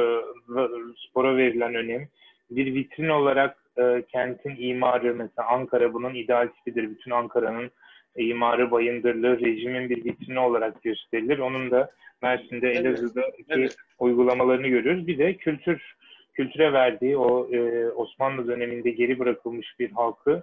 spora 1.09 1.37
verilen 1.37 1.75
önem 1.75 2.09
bir 2.51 2.75
vitrin 2.75 3.09
olarak 3.09 3.57
e, 3.79 4.03
kentin 4.09 4.57
imarı 4.59 5.15
mesela 5.15 5.49
Ankara 5.49 5.93
bunun 5.93 6.15
ideal 6.15 6.49
tipidir. 6.49 6.91
Bütün 6.91 7.11
Ankara'nın 7.11 7.71
imarı 8.17 8.71
bayındırlığı 8.71 9.41
rejimin 9.41 9.89
bir 9.91 10.05
vitrini 10.05 10.41
olarak 10.41 10.83
gösterilir. 10.83 11.39
Onun 11.39 11.71
da 11.71 11.91
Mersin'de, 12.23 12.69
evet. 12.69 12.87
Elazığ'daki 12.87 13.45
evet. 13.49 13.77
uygulamalarını 13.99 14.69
görüyoruz. 14.69 15.07
Bir 15.07 15.19
de 15.19 15.37
kültür 15.37 15.95
kültüre 16.35 16.73
verdiği 16.73 17.17
o 17.17 17.55
e, 17.55 17.89
Osmanlı 17.91 18.49
döneminde 18.49 18.91
geri 18.91 19.19
bırakılmış 19.19 19.67
bir 19.79 19.91
halkı 19.91 20.43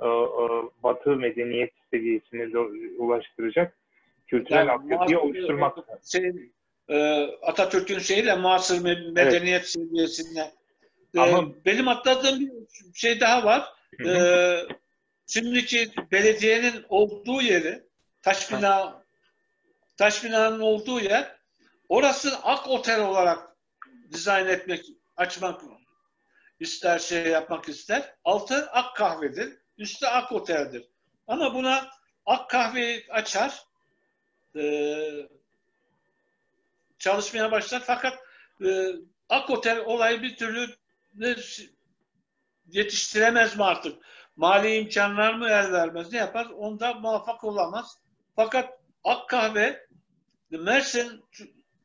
e, 0.00 0.06
e, 0.06 0.46
Batı 0.82 1.16
medeniyet 1.16 1.72
seviyesine 1.90 2.58
ulaştıracak 2.98 3.76
kültürel 4.26 4.66
yani, 4.66 4.70
altyapıyı 4.70 5.20
oluşturmak. 5.20 5.78
Şey, 6.12 6.32
e, 6.88 7.22
Atatürk'ün 7.42 7.98
şeyi 7.98 8.26
de 8.26 8.36
muasır 8.36 8.84
medeniyet 8.84 9.44
evet. 9.46 9.66
seviyesine. 9.66 10.50
E, 11.14 11.20
Ama, 11.20 11.48
benim 11.66 11.88
atladığım 11.88 12.40
bir 12.40 12.50
şey 12.94 13.20
daha 13.20 13.44
var. 13.44 13.64
Hı 13.98 14.08
hı. 14.08 14.14
E, 14.14 14.79
şimdiki 15.30 15.92
belediyenin 16.12 16.84
olduğu 16.88 17.42
yeri 17.42 17.82
taş 18.22 18.52
bina 18.52 19.04
taş 19.96 20.24
binanın 20.24 20.60
olduğu 20.60 21.00
yer 21.00 21.36
orası 21.88 22.38
Ak 22.42 22.68
Otel 22.68 23.00
olarak 23.00 23.56
dizayn 24.12 24.46
etmek, 24.46 24.86
açmak 25.16 25.62
ister 26.60 26.98
şey 26.98 27.26
yapmak 27.26 27.68
ister. 27.68 28.14
Altı 28.24 28.70
Ak 28.70 28.96
Kahvedir. 28.96 29.58
Üstü 29.78 30.06
Ak 30.06 30.32
Otel'dir. 30.32 30.88
Ama 31.26 31.54
buna 31.54 31.90
Ak 32.26 32.50
Kahveyi 32.50 33.06
açar 33.10 33.64
e, 34.56 34.62
çalışmaya 36.98 37.52
başlar. 37.52 37.82
Fakat 37.86 38.18
e, 38.64 38.86
Ak 39.28 39.50
Otel 39.50 39.78
olayı 39.78 40.22
bir 40.22 40.36
türlü 40.36 40.76
yetiştiremez 42.66 43.56
mi 43.56 43.64
artık? 43.64 44.04
Mali 44.36 44.74
imkanlar 44.74 45.34
mı 45.34 45.48
el 45.48 45.72
vermez? 45.72 46.12
Ne 46.12 46.18
yapar? 46.18 46.46
Onda 46.56 46.94
muvaffak 46.94 47.44
olamaz. 47.44 47.98
Fakat 48.36 48.78
Ak 49.04 49.28
Kahve 49.28 49.86
Mersin 50.50 51.24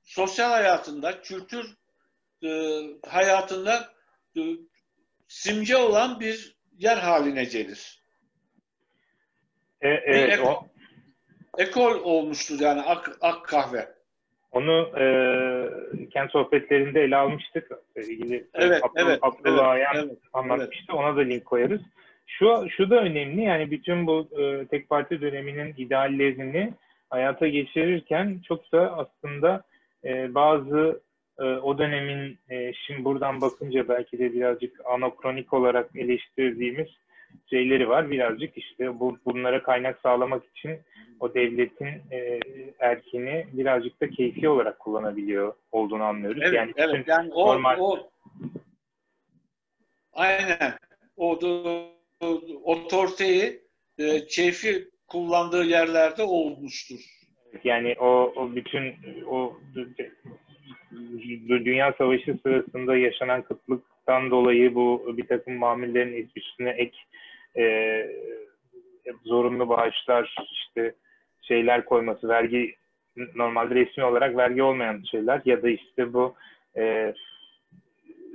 sosyal 0.03 0.49
hayatında, 0.49 1.21
kültür 1.21 1.77
e, 2.43 2.81
hayatında 3.07 3.89
e, 4.37 4.41
simge 5.27 5.75
olan 5.75 6.19
bir 6.19 6.55
yer 6.77 6.97
haline 6.97 7.43
gelir. 7.43 8.03
E, 9.81 9.89
evet, 9.89 10.33
ekol, 10.33 10.47
o... 10.47 10.67
ekol 11.57 12.03
olmuştur 12.03 12.59
yani 12.59 12.81
ak, 12.81 13.17
ak 13.21 13.45
kahve. 13.45 13.95
Onu 14.51 14.99
e, 14.99 15.05
kent 16.09 16.31
sohbetlerinde 16.31 17.01
ele 17.01 17.15
almıştık. 17.15 17.71
İlgili 17.95 18.47
evet, 18.53 18.83
Abdullah, 18.83 19.07
evet, 19.07 19.19
Abdullah 19.21 19.77
evet, 19.77 19.87
evet, 19.95 20.17
anlatmıştı. 20.33 20.85
Evet. 20.89 20.99
Ona 20.99 21.15
da 21.17 21.21
link 21.21 21.45
koyarız. 21.45 21.81
Şu, 22.25 22.67
şu 22.69 22.89
da 22.89 22.95
önemli 22.95 23.41
yani 23.41 23.71
bütün 23.71 24.07
bu 24.07 24.27
e, 24.41 24.65
tek 24.65 24.89
parti 24.89 25.21
döneminin 25.21 25.73
ideallerini 25.77 26.73
hayata 27.09 27.47
geçirirken 27.47 28.41
çok 28.47 28.71
da 28.71 28.97
aslında 28.97 29.63
e, 30.03 30.35
bazı 30.35 31.01
e, 31.39 31.43
o 31.43 31.77
dönemin 31.77 32.37
e, 32.49 32.73
şimdi 32.73 33.05
buradan 33.05 33.41
bakınca 33.41 33.87
belki 33.87 34.19
de 34.19 34.33
birazcık 34.33 34.81
anokronik 34.85 35.53
olarak 35.53 35.95
eleştirdiğimiz 35.95 36.87
şeyleri 37.49 37.89
var. 37.89 38.11
Birazcık 38.11 38.57
işte 38.57 38.99
bu 38.99 39.17
bunlara 39.25 39.63
kaynak 39.63 39.99
sağlamak 39.99 40.43
için 40.45 40.79
o 41.19 41.33
devletin 41.33 42.01
e, 42.11 42.39
erkini 42.79 43.47
birazcık 43.53 44.01
da 44.01 44.09
keyfi 44.09 44.49
olarak 44.49 44.79
kullanabiliyor 44.79 45.53
olduğunu 45.71 46.03
anlıyoruz. 46.03 46.41
Evet, 46.43 46.53
yani, 46.53 46.73
evet. 46.75 47.07
yani 47.07 47.33
o, 47.33 47.47
normal... 47.47 47.79
o 47.79 48.09
aynen 50.13 50.73
o, 51.17 51.39
otoriteyi 52.63 53.61
e, 53.99 54.27
keyfi 54.27 54.89
kullandığı 55.07 55.63
yerlerde 55.63 56.23
olmuştur. 56.23 56.99
Yani 57.63 57.95
o, 57.99 58.33
o 58.35 58.55
bütün 58.55 58.93
o 59.27 59.57
Dünya 61.49 61.93
Savaşı 61.97 62.37
sırasında 62.43 62.97
yaşanan 62.97 63.41
kıtlıktan 63.41 64.31
dolayı 64.31 64.75
bu 64.75 65.13
bir 65.17 65.27
takım 65.27 65.53
mamullerin 65.53 66.29
üstüne 66.35 66.69
ek 66.69 66.97
e, 67.57 67.63
zorunlu 69.25 69.69
bağışlar 69.69 70.35
işte 70.51 70.95
şeyler 71.41 71.85
koyması, 71.85 72.27
vergi 72.27 72.75
normalde 73.35 73.75
resmi 73.75 74.03
olarak 74.03 74.37
vergi 74.37 74.63
olmayan 74.63 75.03
şeyler 75.11 75.41
ya 75.45 75.63
da 75.63 75.69
işte 75.69 76.13
bu 76.13 76.35
e, 76.77 77.13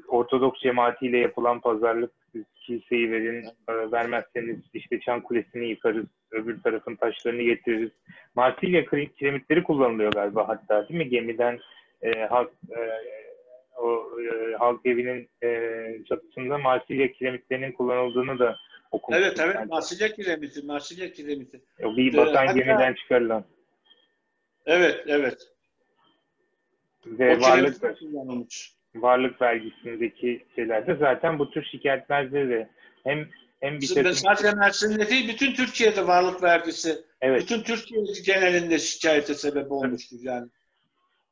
Ortodoks 0.09 0.61
cemaatiyle 0.61 1.19
yapılan 1.19 1.61
pazarlık 1.61 2.13
kiliseyi 2.71 3.11
verin, 3.11 3.45
e, 3.45 3.91
vermezseniz 3.93 4.59
işte 4.75 5.01
Çan 5.01 5.21
Kulesi'ni 5.21 5.69
yıkarız, 5.69 6.07
öbür 6.31 6.63
tarafın 6.63 6.97
taşlarını 6.97 7.43
getiririz. 7.43 7.91
Marsilya 8.35 8.85
kiremitleri 9.19 9.63
kullanılıyor 9.63 10.13
galiba 10.13 10.49
hatta 10.49 10.89
değil 10.89 10.99
mi? 10.99 11.09
Gemiden 11.09 11.59
e, 12.03 12.11
halk, 12.25 12.51
e, 12.71 12.79
o 13.77 14.11
e, 14.21 14.55
halk 14.57 14.87
evinin 14.87 15.29
e, 15.43 15.49
çatısında 16.09 16.59
Marsilya 16.59 17.13
kiremitlerinin 17.13 17.73
kullanıldığını 17.73 18.39
da 18.39 18.57
okumuştum. 18.91 19.27
Evet 19.27 19.41
evet 19.41 19.69
Marsilya 19.69 20.13
kiremiti, 20.13 20.67
Marsilya 20.67 21.13
kiremiti. 21.13 21.61
O 21.83 21.97
bir 21.97 22.17
batan 22.17 22.49
ee, 22.49 22.53
gemiden 22.53 22.95
çıkarılan. 22.95 23.45
Evet 24.67 25.05
evet. 25.07 25.39
Ve 27.07 27.37
o 27.37 27.41
varlık 27.41 27.99
kullanılmış 27.99 28.80
varlık 28.95 29.43
vergisindeki 29.43 30.45
şeylerde 30.55 30.95
zaten 30.95 31.39
bu 31.39 31.51
tür 31.51 31.65
şikayetlerde 31.65 32.49
de 32.49 32.69
hem 33.05 33.29
hem 33.61 33.81
bir 33.81 33.95
takım... 33.95 34.13
Sadece 34.13 34.57
Mersin'de 34.57 35.09
değil, 35.09 35.29
bütün 35.29 35.55
Türkiye'de 35.55 36.07
varlık 36.07 36.43
vergisi, 36.43 36.99
evet. 37.21 37.43
bütün 37.43 37.63
Türkiye 37.63 38.05
genelinde 38.27 38.79
şikayete 38.79 39.35
sebep 39.35 39.73
olmuştur 39.73 40.17
yani. 40.23 40.49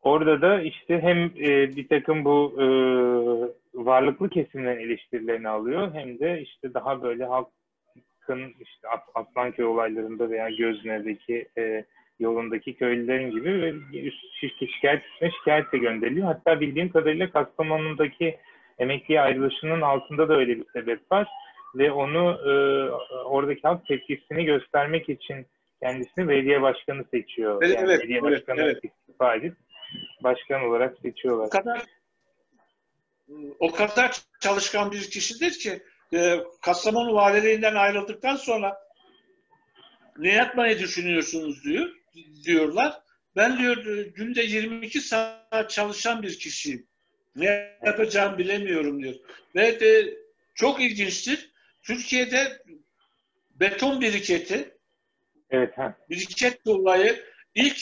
Orada 0.02 0.40
da 0.40 0.60
işte 0.60 1.00
hem 1.00 1.24
e, 1.24 1.76
bir 1.76 1.88
takım 1.88 2.24
bu 2.24 2.54
e, 2.58 2.66
varlıklı 3.74 4.30
kesimlerin 4.30 4.80
eleştirilerini 4.80 5.48
alıyor 5.48 5.94
hem 5.94 6.18
de 6.18 6.42
işte 6.42 6.74
daha 6.74 7.02
böyle 7.02 7.24
halkın 7.24 8.54
işte 8.60 8.88
Aslanköy 9.14 9.64
olaylarında 9.64 10.30
veya 10.30 10.50
Gözne'deki 10.50 11.48
e, 11.58 11.84
yolundaki 12.18 12.76
köylülerin 12.76 13.30
gibi 13.30 13.62
ve 13.62 13.74
şikayet 14.66 15.04
üstüne 15.04 15.30
şikayet 15.30 15.72
de 15.72 15.78
gönderiliyor. 15.78 16.26
Hatta 16.26 16.60
bildiğim 16.60 16.88
kadarıyla 16.88 17.30
Kastamonu'daki 17.30 18.38
emekli 18.78 19.20
ayrılışının 19.20 19.80
altında 19.80 20.28
da 20.28 20.36
öyle 20.36 20.56
bir 20.56 20.64
sebep 20.72 21.12
var. 21.12 21.28
Ve 21.74 21.92
onu 21.92 22.30
e, 22.30 22.52
oradaki 23.24 23.62
halk 23.62 23.86
tepkisini 23.86 24.44
göstermek 24.44 25.08
için 25.08 25.46
kendisini 25.82 26.28
belediye 26.28 26.62
başkanı 26.62 27.04
seçiyor. 27.10 27.62
Evet, 27.62 27.76
yani 27.76 27.90
evet, 27.90 28.00
belediye 28.00 28.20
evet, 28.22 28.32
başkanı 28.32 28.60
evet. 28.60 28.84
istifa 28.84 29.34
edip 29.34 29.54
başkan 30.22 30.62
olarak 30.62 30.98
seçiyorlar. 31.02 31.46
O 31.46 31.50
kadar 31.50 31.82
o 33.58 33.70
kadar 33.72 34.16
çalışkan 34.40 34.92
bir 34.92 35.10
kişidir 35.10 35.58
ki 35.58 35.82
e, 36.18 36.36
Kastamonu 36.62 37.14
valiliğinden 37.14 37.74
ayrıldıktan 37.74 38.36
sonra 38.36 38.78
ne 40.18 40.32
yapmayı 40.32 40.78
düşünüyorsunuz 40.78 41.64
diyor 41.64 41.97
diyorlar. 42.44 43.00
Ben 43.36 43.58
diyor 43.58 43.76
günde 44.14 44.42
22 44.42 45.00
saat 45.00 45.70
çalışan 45.70 46.22
bir 46.22 46.38
kişiyim. 46.38 46.86
Ne 47.36 47.78
yapacağımı 47.84 48.38
bilemiyorum 48.38 49.02
diyor. 49.02 49.14
Ve 49.54 49.80
de 49.80 50.18
çok 50.54 50.80
ilginçtir. 50.80 51.50
Türkiye'de 51.82 52.62
beton 53.60 54.00
biriketi 54.00 54.78
Evet. 55.50 55.78
Ha. 55.78 55.94
biriket 56.10 56.66
dolayı 56.66 57.24
ilk 57.54 57.78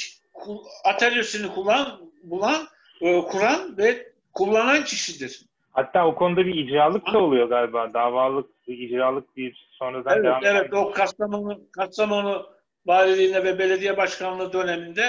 atölyesini 0.85 1.55
kullan, 1.55 2.01
bulan, 2.23 2.67
e, 3.01 3.21
kuran 3.21 3.79
ve 3.79 4.13
kullanan 4.35 4.85
kişidir. 4.85 5.43
Hatta 5.73 6.07
o 6.07 6.15
konuda 6.15 6.47
bir 6.47 6.55
icralık 6.55 7.13
da 7.13 7.19
oluyor 7.19 7.49
galiba. 7.49 7.95
Davalık, 7.95 8.51
icralık 8.67 9.37
bir 9.37 9.69
sonradan 9.71 10.15
Evet, 10.15 10.25
devam 10.25 10.45
evet 10.45 10.75
o 10.75 10.93
Kastamonu, 10.93 11.61
Kastamonu 11.73 12.56
valiliğine 12.87 13.45
ve 13.45 13.59
belediye 13.59 13.97
başkanlığı 13.97 14.53
döneminde 14.53 15.03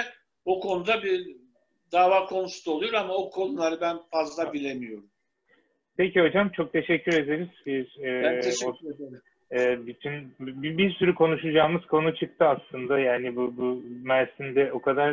o 0.46 0.60
konuda 0.60 1.04
bir 1.04 1.28
dava 1.92 2.26
konusu 2.26 2.72
da 2.72 2.76
oluyor 2.76 2.94
ama 2.94 3.14
o 3.14 3.30
konuları 3.30 3.82
ben 3.82 3.98
fazla 4.12 4.54
bilemiyorum. 4.54 5.06
Peki 5.98 6.22
hocam 6.22 6.50
çok 6.50 6.74
teşekkür 6.74 7.14
ederiz. 7.14 7.48
Biz 7.66 7.86
e, 8.04 8.24
Ben 8.24 8.38
o- 8.38 8.42
teşekkür 8.42 8.96
ederim. 8.96 9.22
e, 9.52 9.88
bütün 9.88 10.34
bir, 10.40 10.78
bir 10.78 10.92
sürü 10.92 11.16
konuşacağımız 11.16 11.86
konu 11.86 12.16
çıktı 12.16 12.46
aslında. 12.46 13.00
Yani 13.00 13.36
bu, 13.36 13.58
bu 13.58 13.84
Mersin'de 14.04 14.72
o 14.74 14.82
kadar 14.82 15.12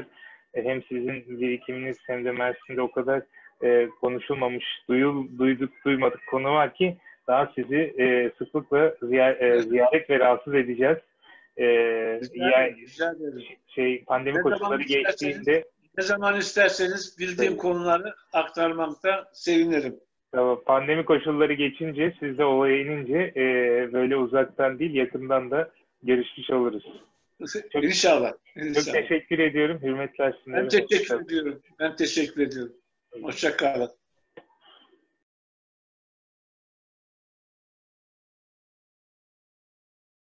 e, 0.54 0.62
hem 0.64 0.82
sizin 0.82 1.40
birikiminiz 1.40 1.98
hem 2.06 2.24
de 2.24 2.32
Mersin'de 2.32 2.82
o 2.82 2.90
kadar 2.90 3.22
e, 3.64 3.88
konuşulmamış, 4.00 4.64
duyul, 4.88 5.38
duyduk, 5.38 5.70
duymadık 5.84 6.20
konu 6.30 6.48
var 6.54 6.74
ki 6.74 6.96
daha 7.26 7.52
sizi 7.54 7.94
e, 7.98 8.30
sıklıkla 8.38 8.94
ziyaret, 9.02 9.42
e, 9.42 9.62
ziyaret 9.62 10.10
ve 10.10 10.18
rahatsız 10.18 10.54
edeceğiz. 10.54 10.98
E, 11.56 11.64
Rica 12.20 12.44
ya, 12.50 12.66
ederim, 12.66 12.86
rica 12.86 13.10
ederim. 13.12 13.42
şey 13.74 14.04
pandemi 14.04 14.38
Ne 14.38 14.42
koşulları 14.42 14.82
geçtiğinde 14.82 15.64
Ne 15.98 16.04
zaman 16.04 16.36
isterseniz 16.38 17.16
bildiğim 17.18 17.52
Evet. 17.52 17.62
konuları 17.62 18.14
aktarmakta 18.32 19.30
sevinirim. 19.32 19.96
Tamam. 20.32 20.60
Pandemi 20.66 21.04
koşulları 21.04 21.52
geçince, 21.52 22.14
siz 22.20 22.38
de 22.38 22.44
olaya 22.44 22.76
inince 22.80 23.32
e, 23.36 23.42
böyle 23.92 24.16
uzaktan 24.16 24.78
değil 24.78 24.94
yakından 24.94 25.50
da 25.50 25.70
görüşmüş 26.02 26.50
oluruz. 26.50 26.84
Çok- 27.72 27.84
İnşallah. 27.84 28.32
Çok 28.54 28.64
inşallah. 28.66 28.92
teşekkür 28.92 29.38
ediyorum. 29.38 29.78
Hürmetler 29.82 30.32
Ben 30.32 30.38
sunarım. 30.44 30.68
teşekkür 30.68 31.20
ediyorum. 31.20 31.62
Ben 31.80 31.96
teşekkür 31.96 32.42
ediyorum. 32.46 32.72
Hoşça 33.22 33.56
kalın. 33.56 33.90